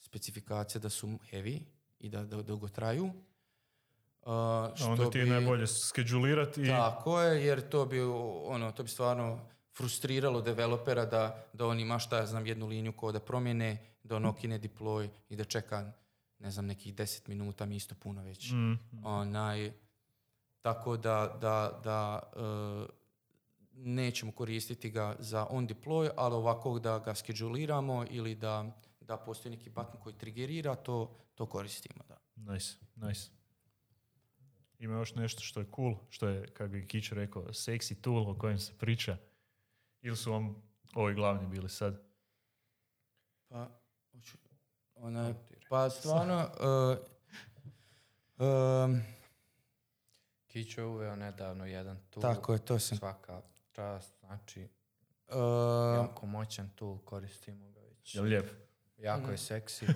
[0.00, 1.60] specifikacija da su heavy
[1.98, 3.04] i da, da dugo traju.
[3.04, 3.12] Uh,
[4.76, 6.66] što onda ti je bi- najbolje skedulirati i...
[6.66, 8.00] tako je, jer to bi,
[8.44, 9.40] ono, to bi stvarno
[9.70, 14.24] frustriralo developera da, da on ima šta ja znam jednu liniju koda promjene, da on
[14.24, 15.92] okine deploy i da čeka
[16.38, 18.50] ne znam nekih 10 minuta mi isto puno već.
[18.50, 18.72] Mm.
[19.04, 19.72] Onaj,
[20.62, 23.00] tako da, da, da e,
[23.72, 29.56] nećemo koristiti ga za on deploy, ali ovako da ga skeduliramo ili da, da postoji
[29.56, 32.04] neki button koji triggerira, to, to koristimo.
[32.08, 32.16] Da.
[32.36, 33.30] Nice, nice.
[34.78, 38.38] Ima još nešto što je cool, što je, kako bi Kić rekao, sexy tool o
[38.38, 39.16] kojem se priča.
[40.02, 40.62] Ili su vam
[40.94, 42.02] ovi glavni bili sad?
[43.48, 43.68] Pa,
[44.94, 45.34] onaj,
[45.68, 46.98] pa stvarno, uh,
[48.46, 49.02] um,
[50.52, 52.22] Kićo je uveo nedavno jedan tool.
[52.22, 52.98] tako je, to sam.
[52.98, 54.68] Svaka čast, znači
[55.30, 55.36] Uh,
[55.96, 58.14] jako moćan tool, koristimo ga već.
[58.14, 58.50] Jel lijep?
[58.98, 59.86] Jako je seksi.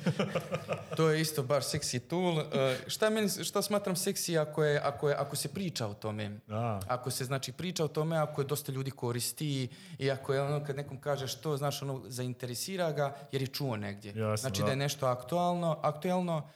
[0.97, 2.39] to je isto baš seksi tool.
[2.39, 2.45] Uh,
[2.87, 6.41] šta, meni, šta smatram seksi ako, je, ako, je, ako se priča o tome?
[6.49, 10.43] A, Ako se znači priča o tome, ako je dosta ljudi koristi i ako je
[10.43, 14.09] ono kad nekom kaže što, znaš, ono zainteresira ga jer je čuo negdje.
[14.09, 14.65] Jasno, znači da.
[14.65, 14.71] da.
[14.71, 16.49] je nešto aktualno, aktuelno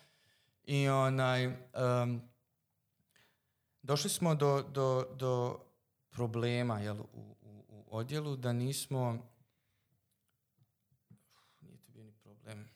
[0.64, 2.27] i onaj um,
[3.82, 5.58] došli smo do, do, do
[6.10, 7.04] problema jel, u,
[7.42, 9.28] u, u odjelu da nismo
[11.60, 12.68] nije to bio ni problem.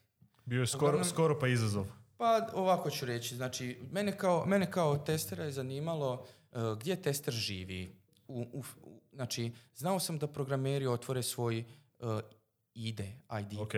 [0.44, 1.86] Bio je skoro, Uglavnom- skoro pa izazov.
[2.16, 7.34] Pa ovako ću reći, znači mene kao, mene kao testera je zanimalo uh, gdje tester
[7.34, 7.96] živi.
[8.28, 11.64] U, u, u- znači, znao sam da programeri otvore svoj
[11.98, 12.20] uh,
[12.74, 13.58] IDE, ID.
[13.58, 13.72] Ok.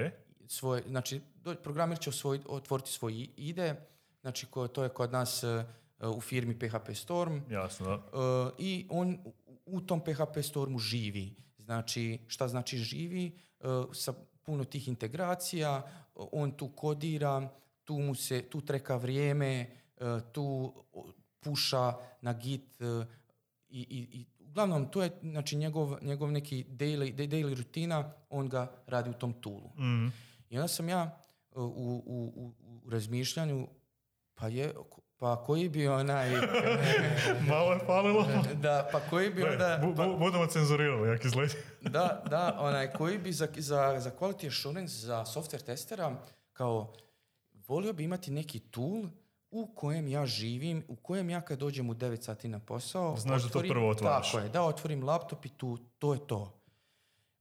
[0.47, 1.21] Svoj, znači,
[1.63, 3.75] programer će osvoj- otvoriti svoj IDE,
[4.21, 5.65] znači ko, to je kod nas uh,
[6.09, 7.41] u firmi PHP Storm.
[7.51, 7.95] Jasno, da.
[7.97, 9.19] Uh, i on
[9.67, 11.35] u- tom PHP Stormu živi.
[11.59, 13.33] Znači, šta znači živi?
[13.61, 15.83] Uh, sa puno tih integracija,
[16.15, 17.49] on tu kodira,
[17.85, 19.67] tu mu se, tu treka vrijeme,
[20.33, 20.75] tu
[21.41, 22.81] puša na Git
[23.69, 28.49] i, i, i uglavnom to je znači njegov, njegov neki daily, da- daily rutina, on
[28.49, 29.71] ga radi u tom toolu.
[29.77, 30.07] Mhm.
[30.51, 31.19] I onda sam ja
[31.57, 32.03] u, u,
[32.37, 32.53] u,
[32.85, 33.69] u razmišljanju,
[34.35, 34.75] pa je,
[35.25, 36.31] pa koji bi onaj,
[37.49, 38.27] Malo je falilo.
[38.55, 41.55] da, pa koji bi onda, Bu- bu- budemo cenzurirali, jak izgleda.
[41.83, 46.17] da, da, onaj koji bi za, za, za quality assurance, za software testera,
[46.53, 46.93] kao
[47.67, 49.05] volio bi imati neki tool
[49.51, 53.43] u kojem ja živim, u kojem ja kad dođem u 9 sati na posao, Znaš
[53.43, 54.31] da to prvo otvaraš.
[54.33, 56.61] Tako je, da otvorim laptop i tu, to je to.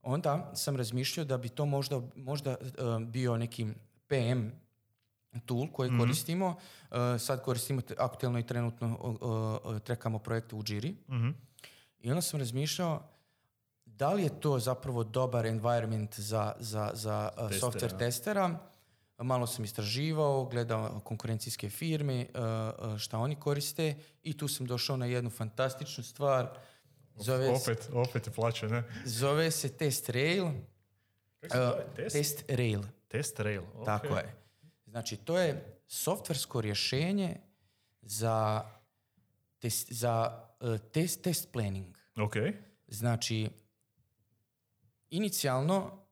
[0.01, 2.57] Onda sam razmišljao da bi to možda, možda eh,
[3.01, 3.67] bio neki
[4.07, 4.47] PM
[5.39, 5.99] tool koji Mhm.
[5.99, 6.55] koristimo.
[6.83, 8.97] Eh, sad koristimo aktuelno i trenutno
[9.67, 10.95] eh, trekamo projekte u Jiri.
[11.09, 11.29] Mhm.
[11.99, 13.09] I onda sam razmišljao
[13.85, 18.59] da li je to zapravo dobar environment za, za, za uh, Testera, software testera.
[19.17, 22.41] Malo sam istraživao, gledao konkurencijske firme, uh,
[22.85, 23.93] uh, šta oni koriste
[24.23, 26.49] i tu sam došao na jednu fantastičnu stvar.
[27.15, 28.83] Zove, se- Opet, opet plaće, ne?
[29.05, 30.45] zove se Test Rail.
[31.39, 31.85] Kako se Uh, zove?
[31.95, 32.13] Test?
[32.13, 33.61] Test Rail, Test Rail.
[33.73, 33.85] ok.
[33.85, 34.35] tako je.
[34.93, 37.37] Znači, to je softversko rješenje
[38.01, 38.61] za,
[39.59, 41.97] test, za uh, test, test planning.
[42.17, 42.33] Ok.
[42.87, 43.49] Znači,
[45.09, 46.05] inicijalno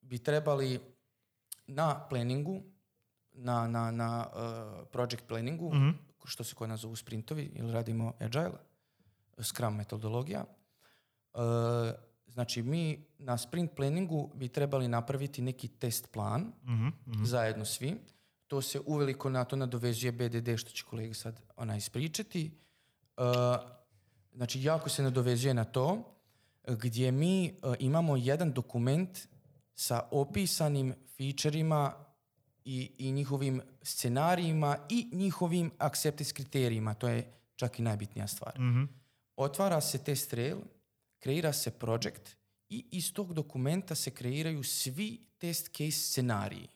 [0.00, 0.80] bi trebali
[1.66, 2.62] na planingu,
[3.32, 5.90] na, na, na uh, project planingu, Mhm.
[6.24, 8.58] što se kod nas zovu sprintovi, ili radimo agile,
[9.38, 10.44] scrum metodologija.
[11.34, 11.40] Uh,
[12.26, 17.24] znači, mi na sprint planingu bi trebali napraviti neki test plan, Mhm, mhm.
[17.24, 17.96] zajedno svi.
[18.46, 22.50] To se uveliko na to nadovezuje BDD, što će kolega sad ona ispričati.
[23.16, 23.24] Uh,
[24.32, 26.14] znači, jako se nadovezuje na to,
[26.68, 29.18] gdje mi uh, imamo jedan dokument
[29.74, 31.92] sa opisanim featureima
[32.64, 36.94] i, i njihovim scenarijima i njihovim acceptance kriterijima.
[36.94, 38.60] To je čak i najbitnija stvar.
[38.60, 38.84] Mhm.
[39.36, 40.58] Otvara se test trail,
[41.26, 42.36] kreira se project
[42.68, 46.68] i iz tog dokumenta se kreiraju svi test case scenariji.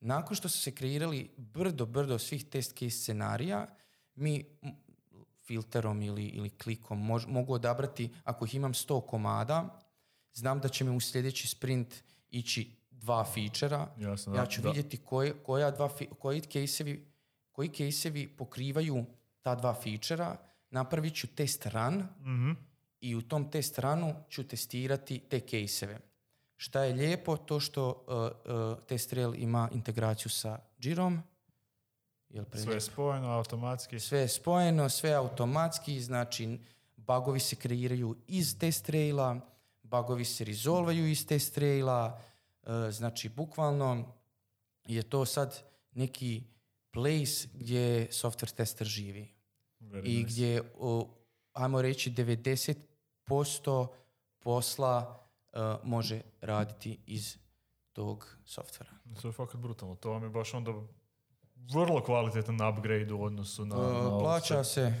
[0.00, 3.66] Nakon što su se kreirali brdo, brdo svih test case scenarija,
[4.14, 4.44] mi
[5.42, 9.80] filterom ili, ili klikom mož- mogu odabrati, ako ih imam 100 komada,
[10.32, 11.94] znam da će mi u sljedeći sprint
[12.30, 13.24] ići dva
[13.98, 14.68] Jasno, ja ću da.
[14.68, 17.06] vidjeti koje, koja dva, koji casevi,
[17.52, 19.04] koji casevi pokrivaju
[19.42, 20.36] ta dva feature
[20.70, 22.73] napravit ću test run Mhm.
[23.04, 25.98] I u tom test runu ću testirati te caseeve.
[26.56, 31.22] Šta je lijepo, to što uh, uh, test rail ima integraciju sa Jirom,
[32.28, 34.00] jel Sve je spojeno, automatski.
[34.00, 36.58] sve je spojeno, sve je automatski, znači
[36.96, 39.40] bagovi se kreiraju iz test raila,
[39.82, 42.20] bagovi se rezolvaju iz test raila,
[42.62, 44.14] e, znači bukvalno
[44.86, 45.62] je to sad
[45.92, 46.42] neki
[46.92, 49.28] place gdje software tester živi
[49.80, 50.28] Very i nice.
[50.28, 51.08] gdje, o,
[51.52, 52.74] ajmo reći, 90%
[54.38, 57.36] posla e, može raditi iz
[57.92, 58.90] tog softvera.
[59.22, 59.94] To je fakat brutalno.
[59.94, 60.72] To vam je baš onda
[61.74, 63.76] vrlo kvalitetan upgrade u odnosu na...
[63.76, 64.94] E, na plaća se,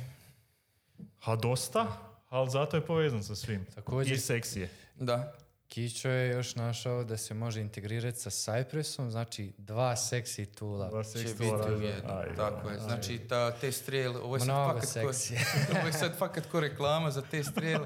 [1.20, 1.86] Ha dosta,
[2.28, 3.66] ali zato je povezan sa svim.
[3.74, 4.70] Također, I seksije.
[4.96, 5.32] da,
[5.68, 10.88] Kićo je još našao da se može integrirati sa Cypressom, znači dva seksi tula.
[10.88, 12.16] Dva će biti u jednom.
[12.16, 12.74] aj, Tako je.
[12.74, 12.80] aj.
[12.80, 15.10] Znači, ta test trail, ovo je sad fakat ko,
[15.78, 17.80] ovo je sad fakat ko reklama za test trail,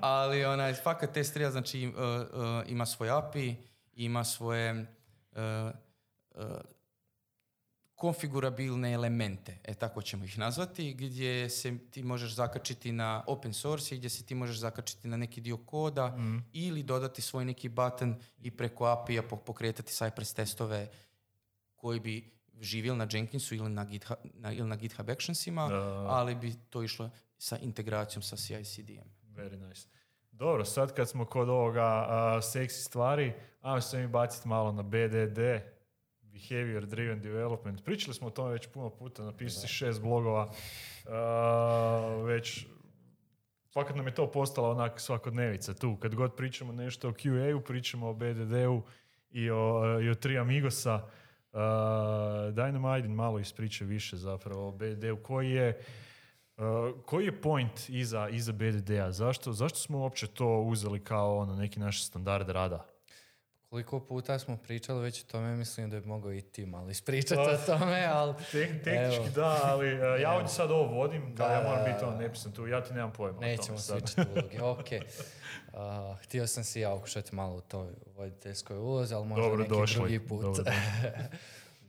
[0.00, 3.56] ali onaj, fakat test trail znači, uh, uh, ima svoj API,
[3.94, 4.86] ima svoje
[5.32, 5.40] uh,
[6.34, 6.42] uh,
[7.96, 13.94] konfigurabilne elemente, e tako ćemo ih nazvati, gdje se ti možeš zakačiti na open source
[13.94, 16.38] i gdje se ti možeš zakačiti na neki dio koda Mhm.
[16.52, 20.88] ili dodati svoj neki button i preko API-a po- pokretati Cypress testove
[21.74, 22.30] koji bi
[22.60, 25.76] živjeli na Jenkinsu ili na GitHub, na, ili na GitHub Actionsima, Da.
[26.08, 29.04] ali bi to išlo sa integracijom sa CI/CD-em.
[29.26, 29.88] Very nice.
[30.32, 34.82] Dobro, sad kad smo kod ovoga a, seksi stvari, ajmo se mi baciti malo na
[34.82, 35.38] BDD,
[36.36, 37.84] Behavior Driven Development.
[37.84, 40.52] Pričali smo o tome već puno puta, napisao si šest blogova,
[41.08, 42.66] a, već
[43.74, 45.96] fakat nam je to postala onak svakodnevica tu.
[45.96, 48.82] Kad god pričamo nešto o QA-u, pričamo o BDD-u
[49.30, 50.94] i o, i o Tri Amigosa.
[51.52, 55.16] Uh, daj nam Ajdin malo ispriče više zapravo o BDD-u.
[55.16, 55.80] Koji je,
[56.56, 56.64] uh,
[57.04, 59.12] koji je point iza, iza BDD-a?
[59.12, 62.95] Zašto, zašto smo uopće to uzeli kao ono, neki naš standard rada?
[63.76, 67.40] Koliko puta smo pričali već o tome, mislim da bi mogao i ti malo ispričati
[67.54, 68.34] o tome, ali...
[68.52, 69.28] Te- tehnički Evo.
[69.28, 72.52] da, ali uh, ja ovdje sad ovo vodim, da, Da, ja moram biti on nepisan
[72.52, 73.98] tu, ja ti nemam pojma o tome Nećemo sad.
[74.00, 74.86] svičati uloge, ok.
[75.68, 75.80] Uh,
[76.18, 79.96] htio sam si ja okušati malo u toj voditeljskoj ulozi, ali možda Dobro neki došli.
[79.96, 80.42] drugi put.
[80.42, 80.64] Dobro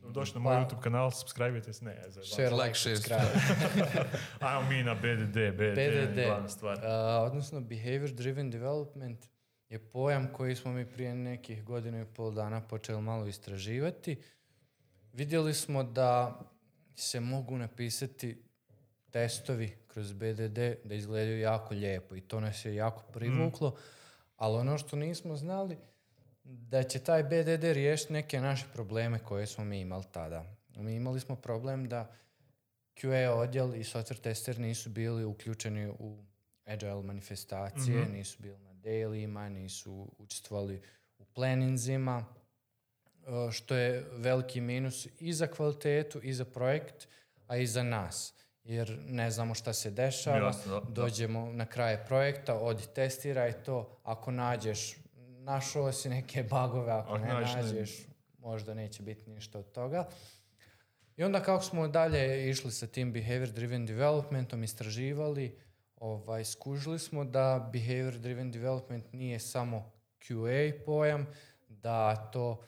[0.04, 2.22] Došli na moj Pa- YouTube kanal, subscribe se, ne, se.
[2.24, 4.04] Share, Like, like, share, subscribe.
[4.40, 6.76] Ajmo mi na BDD, BDD, je BDD, glavna stvar.
[6.76, 6.82] uh,
[7.22, 9.18] odnosno Behavior Driven Development
[9.68, 14.16] je pojam koji smo mi prije nekih godinu i pol dana počeli malo istraživati.
[15.12, 16.40] Vidjeli smo da
[16.96, 18.42] se mogu napisati
[19.10, 23.76] testovi kroz BDD da izgledaju jako lijepo i to nas je jako privuklo,
[24.36, 25.76] ali ono što nismo znali
[26.44, 30.44] da će taj BDD riješiti neke naše probleme koje smo mi imali tada.
[30.76, 32.14] Mi imali smo problem da
[32.96, 36.24] QA odjel i software tester nisu bili uključeni u
[36.64, 40.80] agile manifestacije, nisu bili na dailyima, nisu učestvovali
[41.18, 47.08] u planinzima, e, što je veliki minus i za kvalitetu, i za projekt,
[47.46, 48.34] a i za nas.
[48.64, 50.90] Jer ne znamo šta se dešava, Jasno, da, da.
[50.90, 54.96] dođemo na kraj projekta, odi testiraj to, ako nađeš,
[55.40, 58.06] našao si neke bagove, ako Ako ne nađeš, ne- nađeš,
[58.38, 60.08] možda neće biti ništa od toga.
[61.16, 65.56] I onda kako smo dalje išli sa tim behavior driven developmentom, istraživali,
[66.00, 71.26] ovaj, skužili smo da behavior driven development nije samo QA pojam,
[71.68, 72.62] da to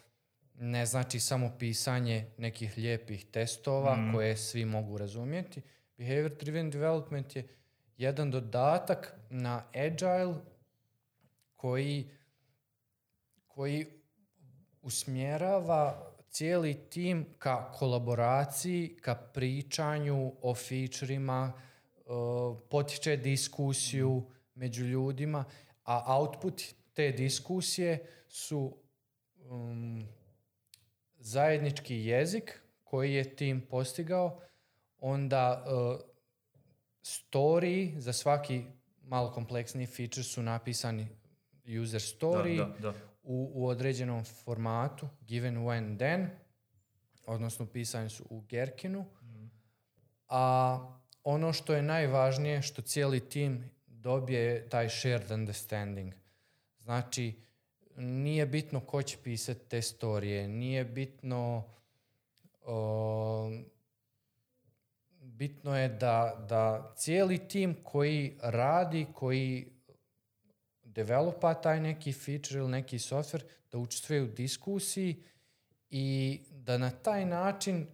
[0.55, 5.63] ne znači samo pisanje nekih lijepih testova koje svi mogu razumjeti.
[5.97, 7.49] Behavior driven development je
[7.97, 10.35] jedan dodatak na agile
[11.57, 12.11] koji,
[13.47, 13.87] koji
[14.83, 21.53] usmjerava cijeli tim ka kolaboraciji, ka pričanju o featureima,
[22.69, 24.23] potiče diskusiju
[24.55, 25.45] među ljudima,
[25.85, 28.77] a output te diskusije su
[29.51, 30.09] um,
[31.19, 34.41] zajednički jezik koji je tim postigao,
[34.99, 36.01] onda uh,
[37.03, 38.65] story za svaki
[39.03, 41.09] malo kompleksniji feature su napisani
[41.83, 42.95] user story Da, da, da.
[43.23, 46.31] U, u određenom formatu, given when then,
[47.27, 49.05] odnosno pisani su u Gherkinu.
[50.29, 56.15] A ono što je najvažnije, što cijeli tim dobije je taj shared understanding.
[56.79, 57.35] Znači,
[57.97, 61.65] nije bitno ko će pisati te storije, nije bitno
[62.65, 63.51] o,
[65.21, 69.67] bitno je da, da cijeli tim koji radi, koji
[70.83, 73.43] developa taj neki feature ili neki software,
[73.73, 75.23] da učestvuje u diskusiji
[75.91, 77.87] i da na taj način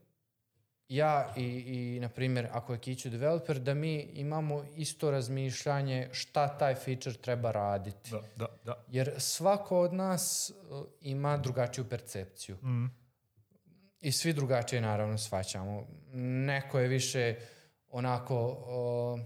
[0.89, 6.59] ja i, i na primjer, ako je Kiću developer, da mi imamo isto razmišljanje šta
[6.59, 8.11] taj feature treba raditi.
[8.11, 8.85] Da, da, da.
[8.89, 12.57] Jer svako od nas uh, ima drugačiju percepciju.
[14.01, 15.87] I svi drugačije naravno shvaćamo.
[16.47, 17.35] Neko je više
[17.89, 19.21] onako uh,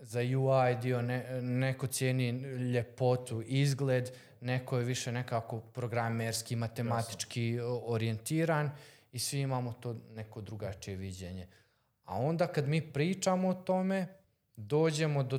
[0.00, 2.30] za UI dio, ne- neko cijeni
[2.72, 8.70] ljepotu, izgled, neko je više nekako programerski, matematički uh, orijentiran
[9.18, 11.46] i svi imamo to neko drugačije viđenje.
[12.04, 14.06] A onda kad mi pričamo o tome,
[14.56, 15.38] dođemo do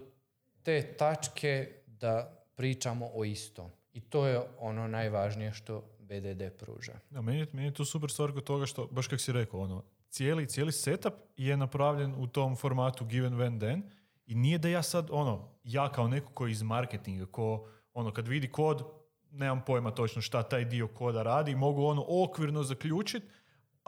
[0.64, 3.70] te tačke da pričamo o istom.
[3.94, 6.94] I to je ono najvažnije što BDD pruža.
[7.10, 9.84] Da, meni, meni je to super stvar kod toga što, baš kako si rekao, ono,
[10.10, 13.84] cijeli, cijeli setup je napravljen u tom formatu given when then
[14.26, 18.28] i nije da ja sad, ono, ja kao neko koji iz marketinga, ko, ono, kad
[18.28, 18.84] vidi kod,
[19.32, 23.28] nemam pojma točno šta taj dio koda radi, mogu ono okvirno zaključiti,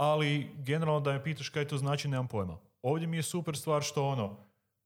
[0.01, 2.57] ali generalno da me pitaš kaj to znači, nemam pojma.
[2.81, 4.37] Ovdje mi je super stvar što ono,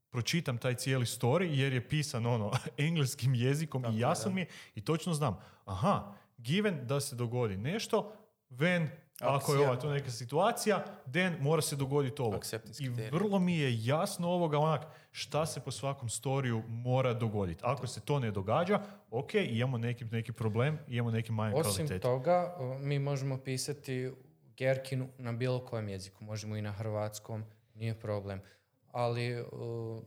[0.09, 2.51] pročitam taj cijeli story jer je pisan ono
[2.88, 8.13] engleskim jezikom i jasan mi je i točno znam, aha, given da se dogodi nešto,
[8.49, 8.88] when,
[9.20, 12.39] ako je ova tu neka situacija, then mora se dogoditi ovo.
[12.80, 17.61] I vrlo mi je jasno ovoga onak šta se po svakom storiju mora dogoditi.
[17.63, 22.57] Ako se to ne događa, ok, imamo neki, neki problem, imamo neki manjak Osim toga,
[22.80, 24.11] mi možemo pisati
[24.58, 26.24] Gerkinu na bilo kojem jeziku.
[26.24, 27.43] Možemo i na hrvatskom,
[27.74, 28.41] nije problem.
[28.88, 30.03] Ali uh,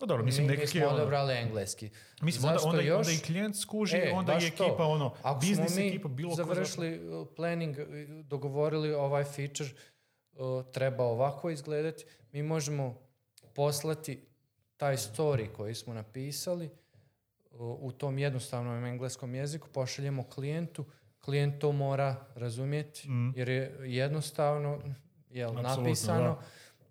[0.00, 1.90] No dobro, mislim, mi, mi smo ono- odabrali engleski.
[2.22, 2.98] Mislim, onda, onda, još?
[2.98, 4.88] onda i klijent skuži, E, onda i ekipa, to.
[4.88, 7.84] ono, Ako biznis smo mi ekipa, bilo završili uh, planning, uh,
[8.24, 9.70] dogovorili ovaj feature,
[10.32, 10.38] uh,
[10.72, 12.98] treba ovako izgledati, mi možemo
[13.54, 14.26] poslati
[14.76, 16.70] taj story koji smo napisali uh,
[17.60, 20.84] u tom jednostavnom engleskom jeziku, pošaljemo klijentu,
[21.26, 24.80] klijent to mora razumjeti jer je jednostavno
[25.30, 26.42] jel, napisano da.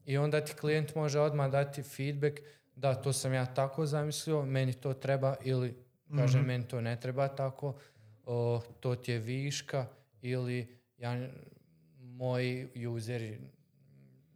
[0.06, 2.40] i onda ti klijent može odmah dati feedback
[2.76, 5.76] da to sam ja tako zamislio, meni to treba ili
[6.10, 6.48] kaže Mhm.
[6.48, 7.76] meni to ne treba tako,
[8.26, 9.88] o, to ti je viška
[10.22, 10.68] ili
[10.98, 11.28] ja,
[12.00, 13.40] moji useri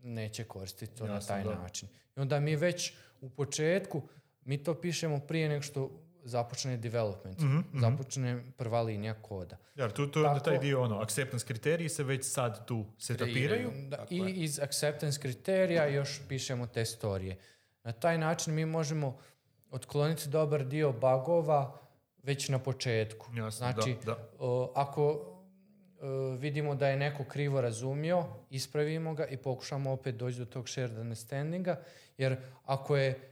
[0.04, 1.56] neće koristiti to na Jasno, taj da.
[1.56, 1.90] način.
[2.18, 4.02] I onda mi već u početku,
[4.42, 5.92] mi to pišemo prije nego što
[6.24, 7.80] započne development, Mhm, mhm.
[7.80, 9.58] započne prva linija koda.
[9.76, 13.72] Jer tu, tu onda taj Tako- dio, ono, acceptance kriteriji se već sad tu setapiraju.
[13.84, 14.34] Da, Tako I je.
[14.34, 17.38] iz acceptance kriterija još pišemo te storije.
[17.84, 19.18] Na taj način mi možemo
[19.70, 21.78] otkloniti dobar dio bugova
[22.18, 23.28] već na početku.
[23.28, 24.18] Jasno, da, znači, da.
[24.40, 25.26] o, ako
[26.02, 30.70] o, vidimo da je neko krivo razumio, ispravimo ga i pokušamo opet doći do tog
[30.70, 31.82] shared understandinga,
[32.18, 33.29] jer ako je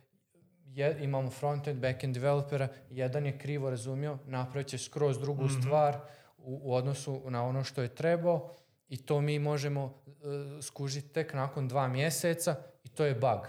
[0.78, 5.62] je, imamo front-end, back-end developera, jedan je krivo razumio, napravit će skroz drugu Mhm.
[5.62, 5.98] stvar
[6.38, 8.50] u, u odnosu na ono što je trebao
[8.90, 13.48] i to mi možemo e, skužiti tek nakon dva mjeseca i to je bug.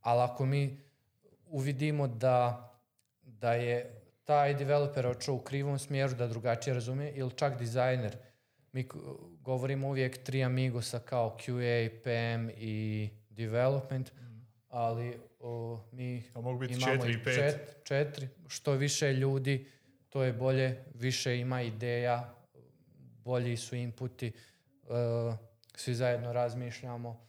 [0.00, 0.80] Ali ako mi
[1.46, 2.70] uvidimo da,
[3.22, 8.16] da je taj developer očeo u krivom smjeru, da drugačije razumije, ili čak dizajner.
[8.72, 8.88] Mi
[9.40, 14.12] govorimo uvijek tri amigosa kao QA, PM i development,
[14.68, 17.34] ali o, mi A mogu biti imamo četiri pet.
[17.36, 18.28] čet- četiri.
[18.48, 19.66] Što više ljudi,
[20.08, 22.34] to je bolje, više ima ideja,
[23.16, 24.32] bolji su inputi, e,
[25.74, 27.26] svi zajedno razmišljamo,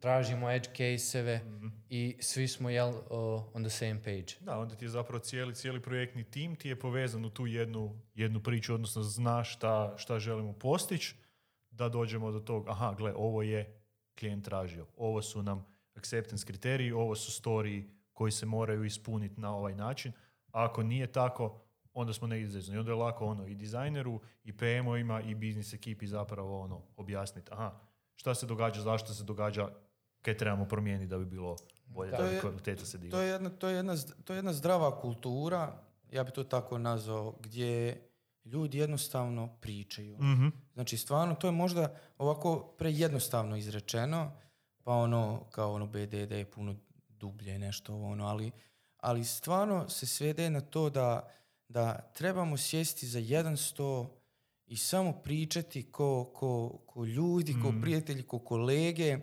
[0.00, 1.66] tražimo edge case-eve Mhm.
[1.90, 4.32] i svi smo jel, o, on the same page.
[4.40, 8.00] Da, onda ti je zapravo cijeli, cijeli projektni tim ti je povezan u tu jednu,
[8.14, 11.14] jednu priču, odnosno znaš šta, šta želimo postići,
[11.70, 13.80] da dođemo do tog, aha, gle, ovo je
[14.14, 15.66] klijent tražio, ovo su nam
[16.00, 20.12] acceptance kriteriji, ovo su storiji koji se moraju ispuniti na ovaj način.
[20.46, 21.60] A ako nije tako,
[21.94, 22.74] onda smo negdje zezni.
[22.74, 27.50] I onda je lako ono i dizajneru, i PM-ovima, i biznis ekipi zapravo ono objasniti,
[27.52, 27.78] aha,
[28.16, 29.68] šta se događa, zašto se događa,
[30.22, 33.18] kaj trebamo promijeniti da bi bilo bolje, da, To bi je- kvaliteta se digla.
[33.18, 33.94] To je, jedna, to, je jedna,
[34.24, 35.72] to je jedna zdrava kultura,
[36.10, 38.00] ja bi to tako nazvao, gdje
[38.44, 40.16] ljudi jednostavno pričaju.
[40.16, 40.48] Mhm.
[40.74, 41.88] Znači, stvarno, to je možda
[42.18, 44.32] ovako prejednostavno izrečeno,
[44.90, 46.76] pa ono, kao ono BDD je puno
[47.08, 48.50] dublje nešto, ono, ali,
[48.96, 51.28] ali stvarno se svede na to da,
[51.68, 54.16] da trebamo sjesti za jedan sto
[54.66, 59.18] i samo pričati ko, ko, ko ljudi, ko prijatelji, ko kolege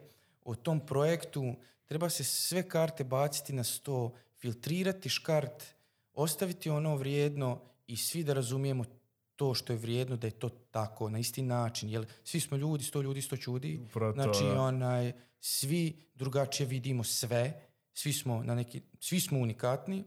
[0.45, 1.53] o tom projektu.
[1.86, 5.63] Treba se sve karte baciti na sto, filtrirati škart,
[6.13, 8.84] ostaviti ono vrijedno i svi da razumijemo
[9.38, 11.90] to što je vrijedno, da je to tako, na isti način.
[11.90, 13.80] Jer svi smo ljudi, sto ljudi, sto čudi.
[13.80, 15.84] Upravo Znači, onaj, svi
[16.16, 17.62] drugačije vidimo sve,
[17.94, 20.04] svi smo, na neki, svi smo unikatni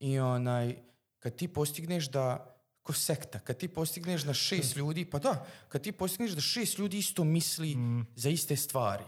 [0.00, 0.76] i onaj,
[1.18, 5.82] kad ti postigneš da, ko sekta, kad ti postigneš da šest ljudi, pa da, kad
[5.82, 7.76] ti postigneš da šest ljudi isto misli
[8.14, 9.04] za iste stvari,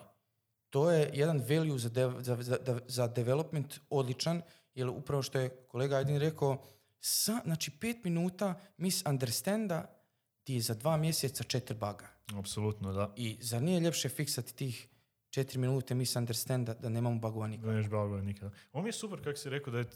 [0.70, 1.90] to je jedan value za,
[2.20, 4.42] za, za, za- za development odličan,
[4.74, 6.62] jer upravo što je kolega Aydin rekao,
[7.00, 10.00] sa, znači pet minuta misunderstanda
[10.44, 12.08] ti je za dva mjeseca četiri baga.
[12.38, 13.12] Apsolutno, da.
[13.16, 14.88] I zar nije ljepše fiksati tih
[15.30, 17.72] četiri minute misunderstanda da nemamo bagova nikada?
[17.72, 18.50] Da neš bagova nikada.
[18.72, 19.86] Ovo mi je super kako si rekao da je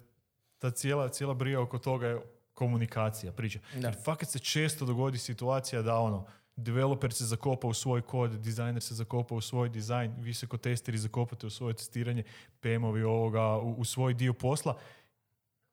[0.59, 2.21] ta cijela, cijela brija oko toga je
[2.55, 3.59] komunikacija, priča.
[3.75, 3.89] Da.
[3.89, 6.27] Jer fakat se često dogodi situacija da ono,
[6.57, 10.57] developer se zakopa u svoj kod, dizajner se zakopa u svoj dizajn, vi se ko
[10.57, 12.23] testeri zakopate u svoje testiranje,
[12.61, 14.79] PM-ovi ovoga u, u svoj dio posla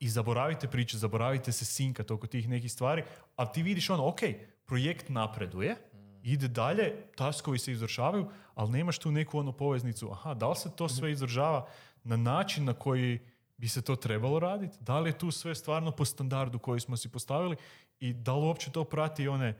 [0.01, 3.03] i zaboravite priče, zaboravite se sinkat oko tih nekih stvari,
[3.35, 4.19] ali ti vidiš ono, ok,
[4.65, 5.75] projekt napreduje,
[6.23, 10.75] ide dalje, taskovi se izvršavaju, ali nemaš tu neku onu poveznicu, aha, da li se
[10.75, 11.67] to sve izvršava
[12.03, 13.19] na način na koji
[13.57, 16.97] bi se to trebalo raditi, da li je tu sve stvarno po standardu koji smo
[16.97, 17.55] si postavili
[17.99, 19.53] i da li uopće to prati one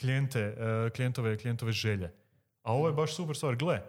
[0.00, 2.12] klijente, eh, klijentove, klijentove želje.
[2.62, 3.82] A ovo je baš super stvar, gle,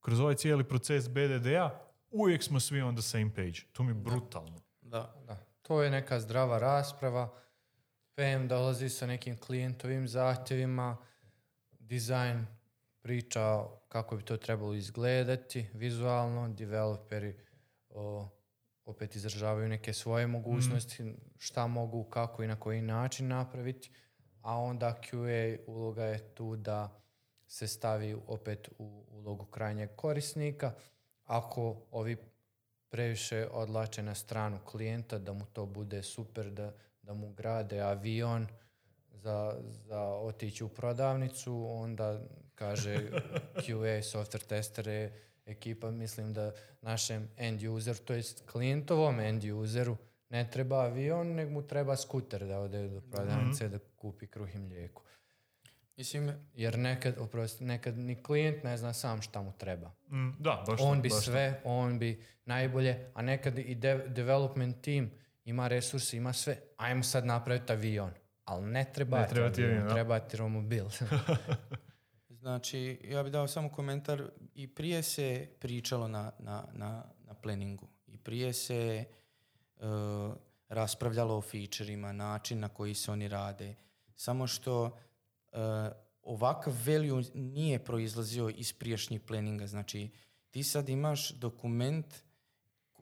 [0.00, 3.60] kroz ovaj cijeli proces BDD-a uvijek smo svi on the same page.
[3.72, 4.64] To mi je brutalno.
[4.94, 5.14] Da.
[5.26, 5.36] Da.
[5.62, 7.34] To je neka zdrava rasprava.
[8.14, 10.96] PM dolazi sa nekim klijentovim zahtjevima,
[11.70, 12.46] dizajn
[13.02, 17.36] priča kako bi to trebalo izgledati vizualno, developeri
[17.90, 18.28] o,
[18.84, 23.90] opet izražavaju neke svoje mogućnosti, šta mogu, kako i na koji način napraviti,
[24.42, 27.00] a onda QA uloga je tu da
[27.46, 30.72] se stavi opet u ulogu krajnjeg korisnika.
[31.24, 32.16] Ako ovi
[32.94, 36.72] previše odlače na stranu klijenta, da mu to bude super, da,
[37.02, 38.46] da mu grade avion
[39.12, 42.20] za, za otići u prodavnicu, onda
[42.54, 42.94] kaže
[43.62, 45.12] QA, software testere,
[45.46, 49.96] ekipa, mislim da našem end user, to jest klijentovom end useru,
[50.28, 54.58] ne treba avion, nego mu treba skuter da ode do prodavnice da kupi kruh i
[54.58, 55.02] mlijeko.
[55.96, 59.90] Mislim, Jer nekad, oprosti, nekad ni klijent ne zna sam šta mu treba.
[60.10, 61.22] Mm, da, baš on to, bi baš to.
[61.22, 65.10] sve, on bi najbolje, a nekad i de- development team
[65.44, 68.10] ima resurse, ima sve, ajmo sad napraviti avion.
[68.44, 70.84] Ali ne treba, Ne ti treba ti avion, treba ti romobil.
[72.28, 74.22] Znači, ja bih dao samo komentar.
[74.54, 77.88] I prije se pričalo na, na, na, na planingu.
[78.06, 79.04] I prije se
[79.76, 79.84] e,
[80.68, 83.74] raspravljalo o featureima, način na koji se oni rade.
[84.16, 84.98] Samo što
[86.22, 89.66] ovakav value nije proizlazio iz prijašnjih planinga.
[89.66, 90.10] Znači,
[90.50, 92.06] ti sad imaš dokument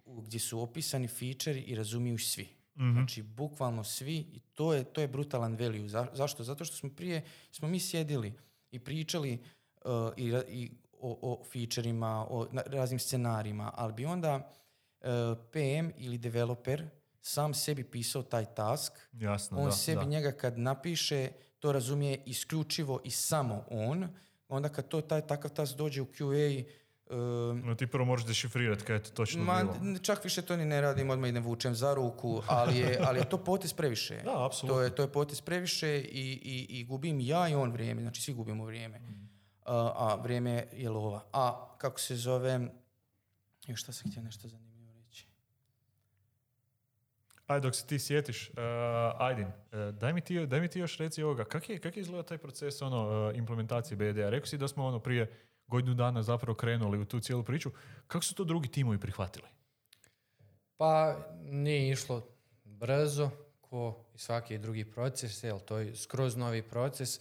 [0.06, 2.48] gdje su opisani feature i razumiju svi.
[2.92, 5.88] Znači, bukvalno svi i to je, to je brutalan value.
[5.88, 6.44] Za- zašto?
[6.44, 8.32] Zato što smo prije, smo mi sjedili
[8.70, 9.38] i pričali
[9.76, 14.50] uh, i, i o, o featureima, o na- raznim scenarijima, ali bi onda
[15.00, 15.06] uh,
[15.50, 16.88] PM ili developer
[17.20, 20.10] sam sebi pisao taj task, Jasno, on da, sebi da.
[20.10, 21.28] njega kad napiše,
[21.62, 24.08] to razumije isključivo i samo on,
[24.48, 26.64] onda kad to taj takav task dođe u QA,
[27.10, 29.98] uh, No, ti prvo možeš dešifrirati kaj je to točno Ma, bilo.
[29.98, 33.28] čak više to ni ne radim, odmah idem vučem za ruku, ali je, ali je
[33.28, 34.20] to potez previše.
[34.24, 34.76] Da, apsolutno.
[34.78, 38.22] To je, to je potez previše i, i, i gubim ja i on vrijeme, znači
[38.22, 39.00] svi gubimo vrijeme.
[39.64, 41.24] A, a vrijeme je lova.
[41.32, 42.60] A kako se zove,
[43.66, 44.71] još šta sam htio nešto reći.
[47.52, 48.56] Ajde, dok se ti sjetiš, uh,
[49.18, 52.00] Ajdin, uh, daj, mi ti, daj mi ti još reci ovoga, kak je, kak je
[52.00, 54.30] izgleda taj proces ono, uh, implementacije BD-a?
[54.30, 55.30] Rekao si da smo ono prije
[55.66, 57.70] godinu dana zapravo krenuli u tu cijelu priču.
[58.06, 59.48] Kako su to drugi timovi prihvatili?
[60.76, 62.22] Pa nije išlo
[62.64, 63.30] brzo,
[63.60, 67.20] ko i svaki drugi proces, jer to je skroz novi proces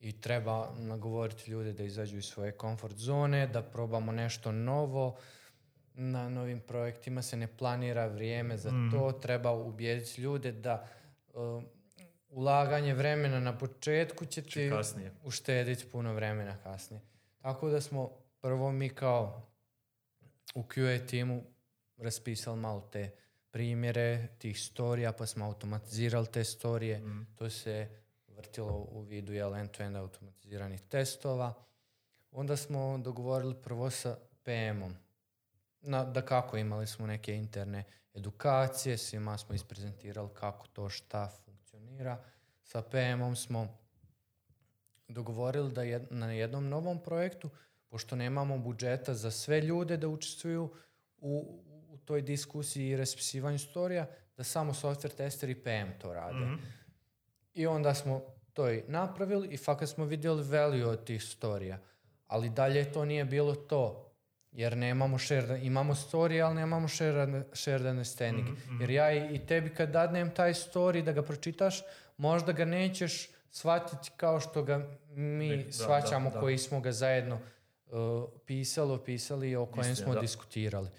[0.00, 5.16] i treba nagovoriti ljude da izađu iz svoje komfort zone, da probamo nešto novo.
[5.94, 10.88] Na novim projektima se ne planira vrijeme za to, treba ubijediti ljude da
[11.34, 11.62] uh,
[12.28, 15.12] ulaganje vremena na početku će ti kasnije.
[15.24, 17.00] uštediti puno vremena kasnije.
[17.42, 19.42] Tako da smo prvo mi kao
[20.54, 21.42] u QA timu
[21.96, 23.10] raspisali malo te
[23.50, 27.02] primjere tih storija, pa smo automatizirali te storije.
[27.34, 27.88] To se
[28.28, 31.54] vrtilo u vidu jel, end-to-end automatiziranih testova.
[32.30, 35.03] Onda smo dogovorili prvo sa PM-om.
[35.86, 42.24] Na, da kako imali smo neke interne edukacije, svima smo isprezentirali kako to šta funkcionira.
[42.62, 43.68] Sa PM-om smo
[45.08, 47.50] dogovorili da jed- na jednom novom projektu,
[47.88, 50.70] pošto nemamo budžeta za sve ljude da učestvuju
[51.18, 54.06] u, u toj diskusiji i raspisivanju storija,
[54.36, 56.44] da samo software tester i PM to rade.
[57.54, 58.22] I onda smo
[58.52, 61.78] to i napravili i fakat smo vidjeli value od tih storija.
[62.26, 64.03] Ali dalje to nije bilo to.
[64.54, 68.48] Jer nemamo shared, imamo story, ali nemamo shared, shared understanding.
[68.80, 71.82] Jer ja i, i tebi kad dadnem taj story da ga pročitaš,
[72.16, 76.40] možda ga nećeš shvatiti kao što ga mi da, shvaćamo da, da.
[76.40, 77.38] koji smo ga zajedno
[77.86, 80.20] uh, pisali, opisali i o kojem Istina, smo da.
[80.20, 80.90] diskutirali.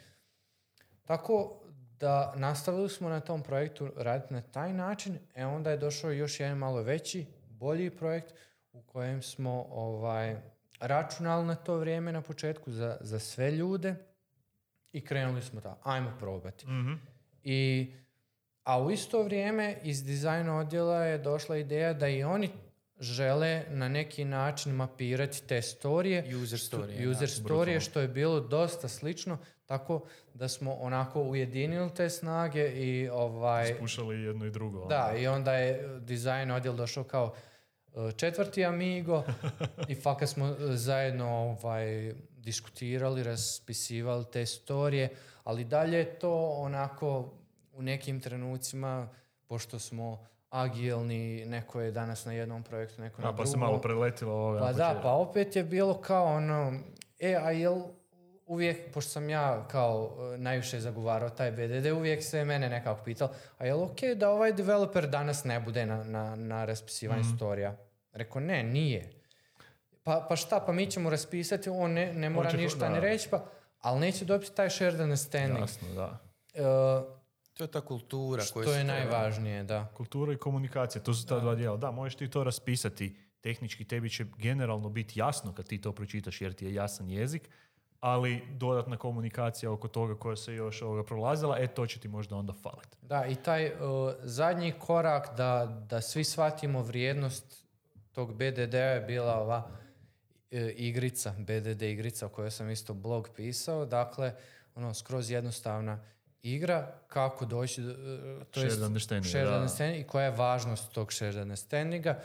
[1.05, 1.61] Tako
[1.99, 6.39] da nastavili smo na tom projektu raditi na taj način, e onda je došao još
[6.39, 8.33] jedan malo veći, bolji projekt
[8.71, 10.35] u kojem smo ovaj,
[10.79, 13.95] računali na to vrijeme na početku za, za sve ljude
[14.91, 16.65] i krenuli smo da, ajmo probati.
[17.43, 17.91] I,
[18.63, 22.49] a u isto vrijeme iz dizajna odjela je došla ideja da i oni
[22.99, 27.11] žele na neki način mapirati te storije User story.
[27.11, 33.09] user storije, što je bilo dosta slično, tako da smo onako ujedinili te snage i
[33.09, 33.79] ovaj...
[33.79, 34.85] Pušali jedno i drugo.
[34.85, 37.33] Da, i onda je dizajn odjel došao kao
[38.11, 39.23] četvrti amigo
[39.87, 45.09] i fakat smo e, zajedno ovaj, diskutirali, raspisivali te storije,
[45.43, 47.33] ali dalje je to onako
[47.73, 49.09] u nekim trenucima,
[49.43, 50.19] pošto smo
[50.49, 53.51] agilni, neko je danas na jednom projektu, neko na A, pa drugom.
[53.51, 56.79] se malo preletilo ove Pa da, pa opet je bilo kao ono,
[57.19, 57.81] e, a jel
[58.45, 63.29] uvijek, pošto sam ja kao e, najviše zagovarao taj BDD, uvijek se mene nekako pitao,
[63.57, 67.35] a jel ok da ovaj developer danas ne bude na, na, na raspisivanju Mhm.
[67.35, 67.75] storija?
[68.15, 69.11] Rekao, ne, nije.
[70.03, 73.01] Pa, pa šta, pa mi ćemo raspisati, on ne, ne mora će- ništa ni da.
[73.01, 73.45] reći, pa,
[73.79, 75.59] ali neće dobiti taj shared understanding.
[75.59, 76.19] Jasno, da.
[76.53, 76.61] E,
[77.53, 79.85] To je ta kultura što koja je treba- najvažnije, da.
[79.87, 81.77] Kultura i komunikacija, to su ta dva dijela.
[81.77, 86.41] Da, možeš ti to raspisati tehnički, tebi će generalno biti jasno kad ti to pročitaš
[86.41, 87.49] jer ti je jasan jezik,
[87.99, 92.35] ali dodatna komunikacija oko toga koja se još ovoga prolazila, e to će ti možda
[92.35, 92.97] onda faliti.
[93.01, 93.73] Da, i taj uh,
[94.19, 97.64] zadnji korak da, da svi shvatimo vrijednost
[98.15, 99.71] tog BDD-a je bila ova
[100.51, 103.85] e, igrica, BDD igrica o kojoj sam isto blog pisao.
[103.85, 104.33] Dakle,
[104.75, 106.05] ono, skroz jednostavna
[106.41, 108.75] igra, kako doći do, e, to jest
[109.29, 112.21] Shared understanding, i koja je važnost tog shared understandinga.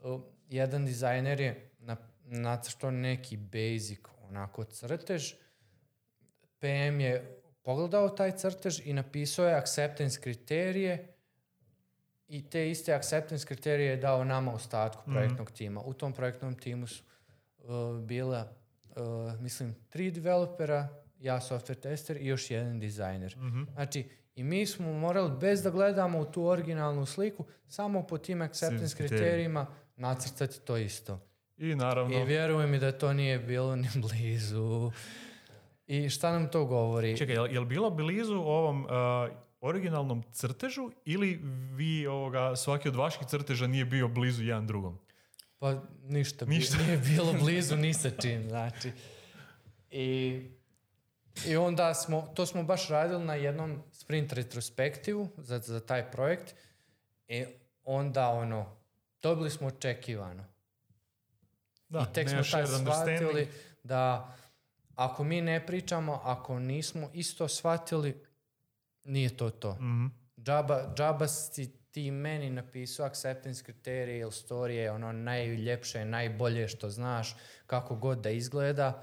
[0.00, 5.32] Uh, Jedan dizajner je na, nacrtao neki basic onako crtež,
[6.58, 11.13] PM je pogledao taj crtež i napisao je acceptance kriterije
[12.28, 15.80] i te iste acceptance kriterije je dao nama ostatku projektnog tima.
[15.80, 17.02] U tom projektnom timu su
[17.58, 18.48] uh, bila,
[18.96, 20.88] uh, mislim, tri developera,
[21.20, 23.36] ja software tester i još jedan dizajner.
[23.72, 24.04] Znači,
[24.34, 28.96] i mi smo morali, bez da gledamo u tu originalnu sliku, samo po tim acceptance
[28.96, 29.18] kriteriji.
[29.18, 29.66] kriterijima
[29.96, 31.20] nacrtati to isto.
[31.56, 34.92] I naravno, I vjeruj mi da to nije bilo ni blizu.
[35.86, 37.16] I šta nam to govori?
[37.16, 38.90] čekaj, jel, jel bilo blizu ovom uh,
[39.64, 41.40] originalnom crtežu ili
[41.72, 44.98] vi ovoga, svaki od vaših crteža nije bio blizu jedan drugom?
[45.58, 46.76] Pa ništa, Ništa.
[46.76, 48.92] nije bilo blizu ni sa čim, znači.
[49.90, 50.42] I,
[51.46, 56.54] I onda smo, to smo baš radili na jednom sprint retrospektivu za, za taj projekt
[57.28, 57.44] i
[57.84, 58.76] onda ono,
[59.22, 60.44] dobili smo očekivano.
[61.88, 62.84] Da, I tek smo understanding.
[63.18, 63.48] shvatili
[63.82, 64.34] da
[64.94, 68.24] ako mi ne pričamo, ako nismo isto shvatili,
[69.04, 69.74] nije to to.
[69.74, 70.06] Mhm.
[70.40, 76.90] Džaba, džaba si ti meni napisao acceptance kriterije ili story je ono najljepše, najbolje što
[76.90, 77.36] znaš,
[77.66, 79.02] kako god da izgleda.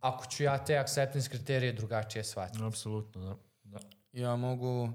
[0.00, 2.64] Ako ću ja te acceptance kriterije drugačije shvatiti.
[2.64, 3.36] Apsolutno, da.
[3.62, 3.78] da.
[4.12, 4.92] Ja mogu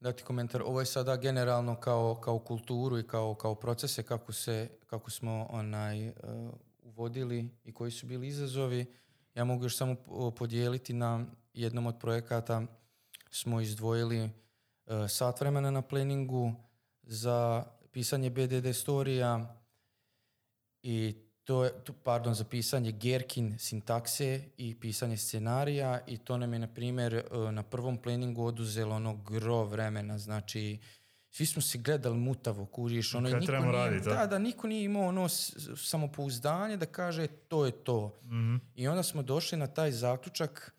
[0.00, 0.62] dati komentar.
[0.62, 5.46] Ovo je sada generalno kao, kao kulturu i kao, kao procese kako, se, kako smo
[5.50, 6.14] onaj, uh,
[6.82, 8.86] uvodili i koji su bili izazovi.
[9.34, 12.62] Ja mogu još samo po- podijeliti na jednom od projekata
[13.30, 14.30] smo izdvojili uh,
[15.08, 16.52] sat vremena na pleningu
[17.02, 19.56] za pisanje BDD storija
[20.82, 21.14] i
[21.44, 21.72] to je,
[22.04, 27.52] pardon, za pisanje Gerkin sintakse i pisanje scenarija i to nam je, na primjer, e,
[27.52, 30.78] na prvom pleningu oduzelo ono gro vremena, znači
[31.30, 34.14] svi smo se gledali mutavo, kužiš, ono, niko trebamo nije, radit, a?
[34.14, 35.28] da, da, niko nije imao ono
[35.76, 38.20] samopouzdanje da kaže to je to.
[38.24, 38.56] Mhm.
[38.74, 40.74] I onda smo došli na taj zaključak,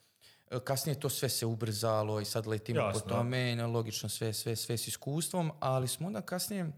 [0.60, 4.56] kasnije to sve se ubrzalo i sad letimo Jasno, po tome, na- logično sve, sve,
[4.56, 6.72] sve s iskustvom, ali smo onda kasnije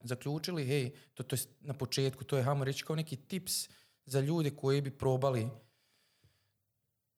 [0.00, 3.68] zaključili, hej, to, to je na početku, to je, hajmo reći, kao neki tips
[4.06, 5.48] za ljude koji bi probali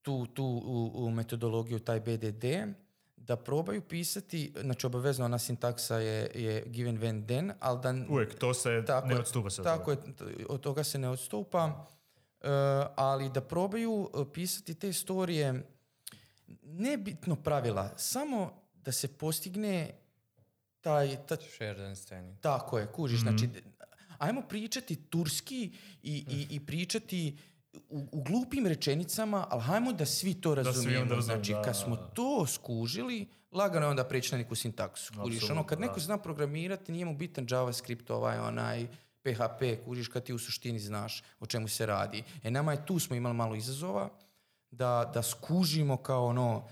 [0.02, 2.44] tu, tu u, u metodologiju, taj BDD,
[3.16, 8.38] da probaju pisati, znači obavezno ona sintaksa je, je given when then, ali da Uvijek,
[8.38, 9.98] to se tako ne odstupa se od Tako je,
[10.48, 11.86] od toga se ne odstupa,
[12.40, 12.48] e,
[12.96, 15.62] ali da probaju e, pisati te storije,
[16.62, 19.90] nebitno pravila, samo da se postigne
[20.80, 22.40] taj, ta, Shared understanding.
[22.40, 23.62] tako je, kužiš, znači, d-
[24.18, 25.72] ajmo pričati turski
[26.02, 27.36] i, i, i pričati
[27.90, 31.04] u, u glupim rečenicama, ali hajmo da svi to svi razumijemo.
[31.04, 32.08] razumiju, znači, da, kad smo da, da.
[32.08, 35.12] to skužili, lagano je onda preći na neku sintaksu.
[35.22, 36.00] Kužiš, ono, kad neko da.
[36.00, 38.86] zna programirati, nije mu bitan JavaScript, ovaj, onaj,
[39.22, 42.22] PHP, kužiš, kad ti u suštini znaš o čemu se radi.
[42.42, 44.08] E, nama je tu smo imali malo izazova,
[44.76, 46.68] da, da skužimo kao ono,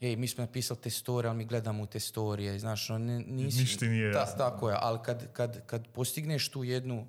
[0.00, 3.60] ej, mi smo napisali te storije, ali mi gledamo te storije, znaš, ne, nisi...
[3.60, 7.06] Ništa nije Ta- tako je, ali kad, kad, kad postigneš tu jednu,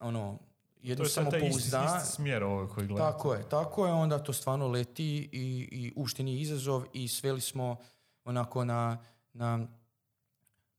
[0.00, 0.38] ono,
[0.74, 3.12] To jednu je sad taj isti, samopouzdanje, isti smjer ovo koji gledate.
[3.12, 7.40] tako je, tako je, onda to stvarno leti i, i uopšte nije izazov i sveli
[7.40, 7.76] smo
[8.24, 8.98] onako na,
[9.32, 9.66] na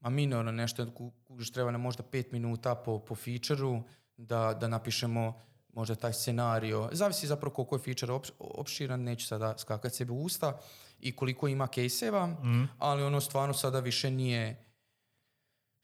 [0.00, 3.82] ma minorno nešto, ku- kužiš treba nam možda pet minuta po, po featureu
[4.16, 5.40] da, da napišemo
[5.74, 6.88] možda taj scenario.
[6.92, 10.60] Zavisi zapravo koliko je feature op, opširan, neću sada skakat sebi u usta
[11.00, 12.64] i koliko ima kejseva, Mhm.
[12.78, 14.64] ali ono stvarno sada više nije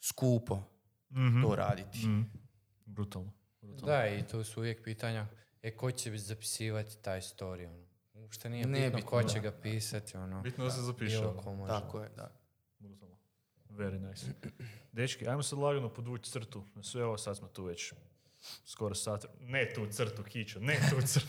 [0.00, 0.62] skupo
[1.10, 1.42] Mhm.
[1.42, 1.98] to raditi.
[1.98, 2.22] Mhm.
[2.86, 3.32] Brutalno.
[3.62, 3.86] brutalno.
[3.88, 5.26] Da, i tu su uvijek pitanja,
[5.62, 7.84] e, ko će zapisivati taj story, ono.
[8.14, 9.28] Uopšte nije Ne bitno bitno, ko da.
[9.28, 10.42] će ga pisati, ono.
[10.42, 11.18] Bitno da se zapiše.
[11.18, 11.66] Ono.
[11.66, 12.30] Tako je, da.
[12.78, 13.16] Brutalno.
[13.70, 14.26] Very nice.
[14.92, 16.64] Dečki, ajmo sad lagano podvući crtu.
[16.82, 17.92] Sve ovo sad smo tu već
[18.64, 19.26] skoro sat.
[19.40, 21.26] Ne tu crtu, kiću, ne tu crtu.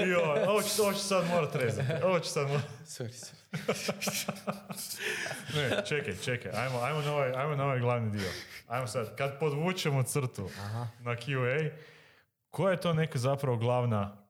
[0.12, 2.04] jo, ovo ću, ovo ću sad morat rezati.
[2.04, 2.64] Ovo ću sad morat...
[2.86, 3.42] Sorry, sorry.
[5.54, 6.52] Ne, čekaj, čekaj.
[6.54, 8.30] Ajmo, ajmo, na ovaj, ajmo na ovaj glavni dio.
[8.66, 10.48] Ajmo sad, kad podvučemo crtu
[11.00, 11.70] na QA,
[12.50, 14.26] koja je to neka zapravo glavna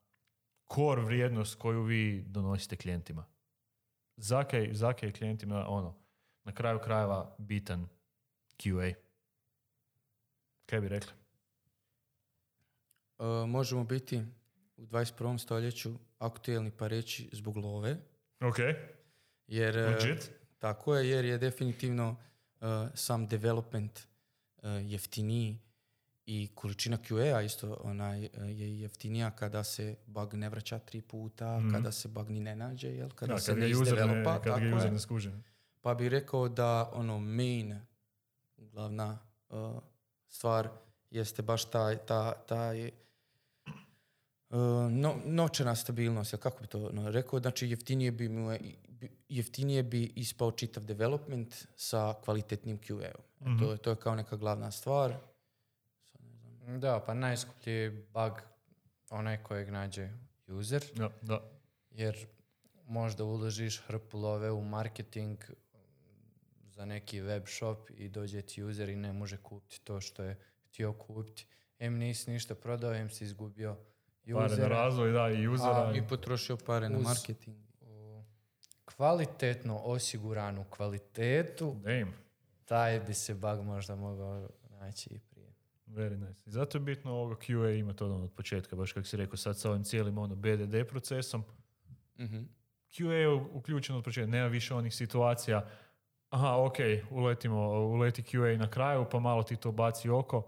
[0.75, 3.25] core vrijednost koju vi donosite klijentima?
[4.17, 5.99] Zakaj, zakaj je klijentima ono,
[6.45, 7.89] na kraju krajeva bitan
[8.57, 8.95] QA?
[10.73, 11.13] Kaj bi rekli?
[13.19, 14.23] E, možemo biti
[14.77, 15.39] u 21.
[15.39, 17.97] stoljeću aktuelni pa reći zbog love,
[18.41, 18.57] Ok,
[19.47, 20.31] jer e, legit.
[20.59, 22.17] tako je, jer je definitivno
[22.53, 22.65] e,
[22.95, 24.05] sam development e,
[24.69, 25.59] jeftiniji
[26.27, 31.93] i, količina QA isto onaj, je jeftinija kada se bug ne vraća tri puta, kada
[31.93, 33.11] se bug ni ne nađe, jel?
[33.11, 34.33] kada Da, se kad ne izdevelopa.
[34.35, 34.93] kad ga tako user je.
[34.93, 35.31] ne skuži.
[35.81, 37.81] Pa bih rekao da ono main,
[38.57, 39.19] glavna
[39.49, 39.59] uh,
[40.33, 40.69] stvar
[41.11, 42.91] jeste baš taj, ta, taj
[44.51, 44.59] uh,
[44.91, 48.53] no, novčana stabilnost, kako bi to rekao, znači jeftinije bi, mu
[49.29, 53.23] jeftinije bi ispao čitav development sa kvalitetnim QA-om.
[53.57, 55.15] E, To, je- to je kao neka glavna stvar.
[56.79, 58.33] Da, pa najskuplji je bug
[59.11, 60.09] onaj kojeg nađe
[60.49, 61.41] user, Da, da.
[61.91, 62.27] jer
[62.85, 65.39] možda uložiš hrpu love u marketing
[66.83, 70.37] za neki web shop i dođe ti user i ne može kupiti to što je
[70.63, 71.47] htio kupiti.
[71.79, 73.77] Em nisi ništa prodao, em si izgubio
[74.33, 75.93] Pare na razvoj, da, i usera.
[75.97, 77.57] I potrošio pare na Uz- marketing.
[77.81, 78.23] U
[78.87, 82.13] kvalitetno osiguranu kvalitetu, Damn.
[82.65, 85.53] taj bi se bug možda mogao naći i prije.
[85.89, 86.41] Very nice.
[86.47, 89.59] I zato je bitno ovoga QA imati od, od početka, baš kako si rekao, sad
[89.59, 91.45] sa ovim cijelim ono BDD procesom.
[92.19, 92.43] Mhm.
[92.91, 95.67] QA je u- uključen od početka, nema više onih situacija,
[96.33, 96.77] aha, ok,
[97.11, 100.43] uletimo, uleti QA na kraju, pa malo ti to baci oko.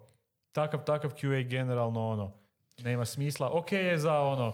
[0.53, 2.33] Takav, takav QA generalno, ono,
[2.79, 3.51] nema smisla.
[3.53, 4.53] Ok je za, ono,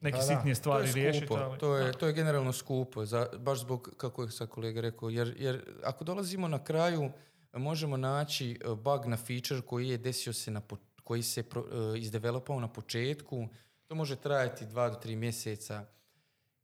[0.00, 1.58] neke da, sitnije stvari je riješiti, ali...
[1.58, 5.34] to je, to je generalno skupo, za, baš zbog, kako je sad kolega rekao, jer,
[5.38, 7.10] jer ako dolazimo na kraju,
[7.52, 11.64] možemo naći e, bug na feature koji je desio se na, po- koji se pro,
[11.94, 13.48] e, izdevelopao na početku,
[13.86, 15.84] to može trajati dva do tri mjeseca.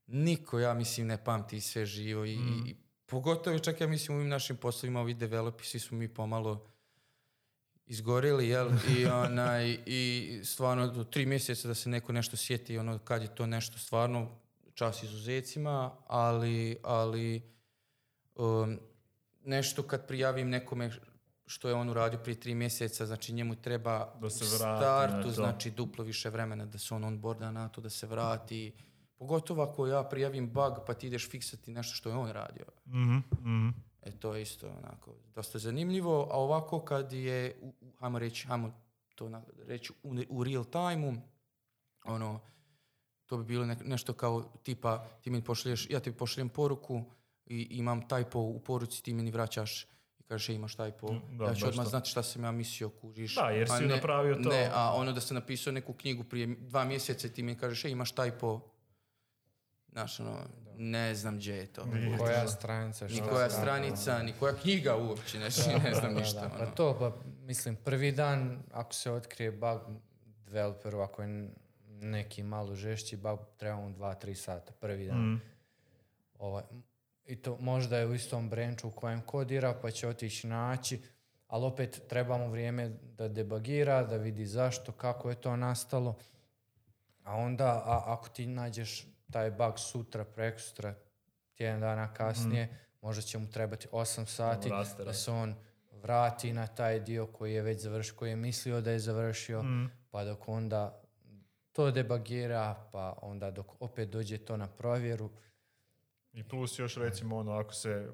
[0.06, 2.76] Niko, ja mislim, ne pamti sve živo i, i
[3.10, 6.66] pogotovo čak ja mislim u ovim našim poslovima, ovi developi, svi smo mi pomalo
[7.86, 8.70] izgorili, jel?
[8.98, 13.34] I, onaj, I stvarno do tri mjeseca da se neko nešto sjeti, ono, kad je
[13.34, 14.28] to nešto stvarno
[14.74, 17.42] čas izuzecima, ali, ali
[18.36, 18.78] um,
[19.44, 20.90] nešto kad prijavim nekome
[21.46, 25.70] što je on uradio prije tri mjeseca, znači njemu treba Da se vrati startu, znači
[25.70, 28.72] duplo više vremena da se on onboarda na to, da se vrati.
[29.20, 32.64] Pogotovo ako ja prijavim bug pa ti ideš fiksati nešto što je on radio.
[32.86, 33.68] Mhm, mhm.
[34.02, 37.72] E, to je isto onako dosta zanimljivo, a ovako kad je, u,
[38.10, 38.72] reći, hajmo
[39.14, 41.22] to na- reći u, u real time
[42.04, 42.40] ono,
[43.26, 47.02] to bi bilo nek- nešto kao tipa, ti mi pošalješ, ja ti pošaljem poruku
[47.46, 49.84] i imam typo u poruci, ti meni vraćaš
[50.18, 51.90] i kažeš, e, imaš typo, Mm, da, ja ću odmah to.
[51.90, 53.34] znati šta sam ja mislio, kužiš.
[53.34, 54.48] Da, jer A si ne- napravio to.
[54.48, 57.84] Ne, a ono da sam napisao neku knjigu prije dva mjeseca i ti mi kažeš,
[57.84, 58.60] e, imaš typo,
[59.92, 60.36] Znaš, ono,
[60.76, 61.84] ne znam gdje je to.
[61.84, 62.18] Nije.
[62.18, 66.40] Koja stranica, Ni koja stranica, ni koja knjiga uopće, znači ne znam ništa.
[66.40, 66.70] da, Pa ono.
[66.70, 67.12] to, pa
[67.46, 69.80] mislim, prvi dan ako se otkrije bug
[70.46, 71.50] developeru, ako je
[71.88, 75.32] neki malo žešći bug, treba mu dva, tri sata, prvi dan.
[75.32, 75.36] Mhm.
[76.38, 76.62] Ovaj,
[77.26, 81.00] I to možda je u istom branchu u kojem kodira, pa će otići naći,
[81.48, 86.16] ali opet treba mu vrijeme da debagira, da vidi zašto, kako je to nastalo.
[87.24, 90.94] A onda, a, ako ti nađeš taj bug sutra, prekosutra,
[91.54, 95.54] tjedan dana kasnije, možda će mu trebati 8 sati raste, da se on
[95.92, 99.64] vrati na taj dio koji je već završio, koji je mislio da je završio,
[100.10, 101.02] pa dok onda
[101.72, 105.30] to debagira, pa onda dok opet dođe to na provjeru,
[106.32, 108.12] I plus još recimo ono, ako se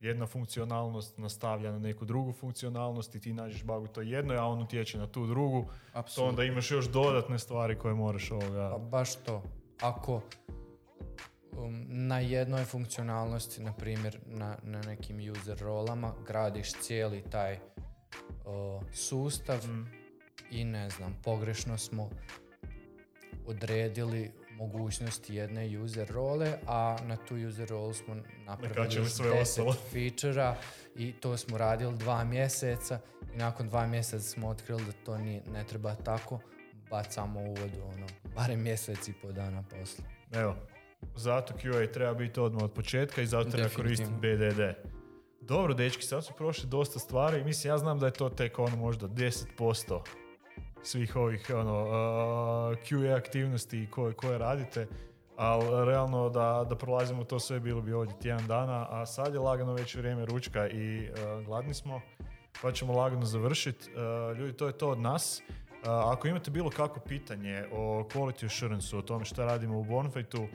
[0.00, 4.44] jedna funkcionalnost nastavlja na neku drugu funkcionalnost i ti nađeš bug u toj jednoj, a
[4.44, 6.28] on utječe na tu drugu, to Apsolutno.
[6.28, 8.78] onda imaš još dodatne stvari koje moraš Pa ovoga...
[8.78, 9.42] baš to.
[9.80, 10.22] Ako
[11.56, 17.58] um, na jednoj funkcionalnosti, na primjer na, na nekim user rolama, gradiš cijeli taj
[18.44, 19.60] o, sustav
[20.50, 22.10] i ne znam, pogrešno smo
[23.46, 28.16] odredili mogućnosti jedne user role, a na tu user rolu smo
[28.46, 29.72] napravili sve 10 ostalo.
[29.92, 30.54] feature
[30.96, 32.98] i to smo radili dva mjeseca
[33.34, 36.40] i nakon dva mjeseca smo otkrili da to nije, ne treba tako,
[36.90, 38.06] bacamo u vodu, ono,
[38.36, 40.04] barem mjesec i po dana posle.
[40.32, 40.56] Evo,
[41.16, 44.10] zato QA treba biti odmah od početka i zato treba koristiti.
[44.10, 44.60] BDD.
[45.40, 47.44] Dobro, dečki, sad su prošli dosta stvari.
[47.44, 50.00] Mislim, ja znam da je to tek ono možda 10%
[50.82, 51.90] svih ovih ono, uh,
[52.78, 54.86] QA aktivnosti koje, koje radite,
[55.36, 59.40] ali realno da, da prolazimo to sve bilo bi ovdje tjedan dana, a sad je
[59.40, 62.00] lagano već vrijeme ručka i uh, gladni smo,
[62.62, 63.90] pa ćemo lagano završiti.
[63.90, 65.42] Uh, ljudi, to je to od nas.
[65.84, 70.48] Ako imate bilo kakvo pitanje o quality assurance o tome šta radimo u Bonfightu, uh,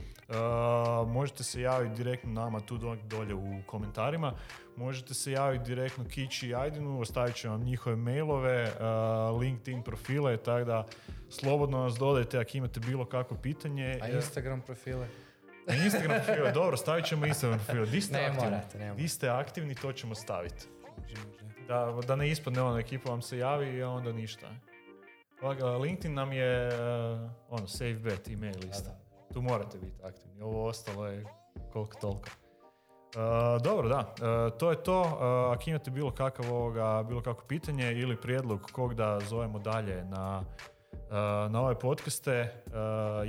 [1.07, 4.33] možete se javiti direktno nama tu do- dolje u komentarima.
[4.75, 10.37] Možete se javiti direktno Kići i Ajdinu, ostavit ću vam njihove mailove, uh, LinkedIn profile,
[10.37, 10.85] tako da
[11.29, 13.99] slobodno nas dodajte ako imate bilo kakvo pitanje.
[14.01, 15.07] A E, Instagram profile?
[15.75, 17.85] Instagram profile, dobro, stavit ćemo Instagram profile.
[17.85, 18.45] Di ste Ne aktivni?
[18.45, 20.65] morate, ne Di ste aktivni, to ćemo staviti.
[21.67, 24.47] Da, da ne ispadne ono, ekipa vam se javi i onda ništa.
[25.81, 28.91] LinkedIn nam je uh, ono, safe bet email lista.
[29.33, 30.41] Tu morate biti aktivni.
[30.41, 31.25] Ovo ostalo je
[31.73, 32.29] koliko toliko.
[33.15, 33.99] Uh, dobro, da.
[33.99, 35.01] Uh, to je to.
[35.01, 35.07] Uh,
[35.55, 40.43] ako imate bilo kakav ovoga, bilo kakvo pitanje ili prijedlog kog da zovemo dalje na,
[40.93, 42.73] uh, na ove podcaste, uh,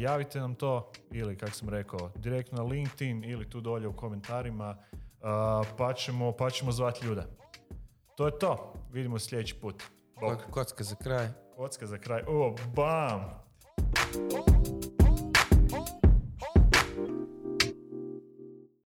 [0.00, 4.76] javite nam to ili, kako sam rekao, direktno na LinkedIn ili tu dolje u komentarima,
[4.92, 7.22] uh, pa ćemo, pa ćemo zvati ljude.
[8.16, 8.74] To je to.
[8.92, 9.82] Vidimo sljedeći put.
[10.20, 10.38] Bog.
[10.50, 11.28] Kocka za kraj
[11.61, 12.22] kocka za kraj.
[12.26, 13.20] O, bam!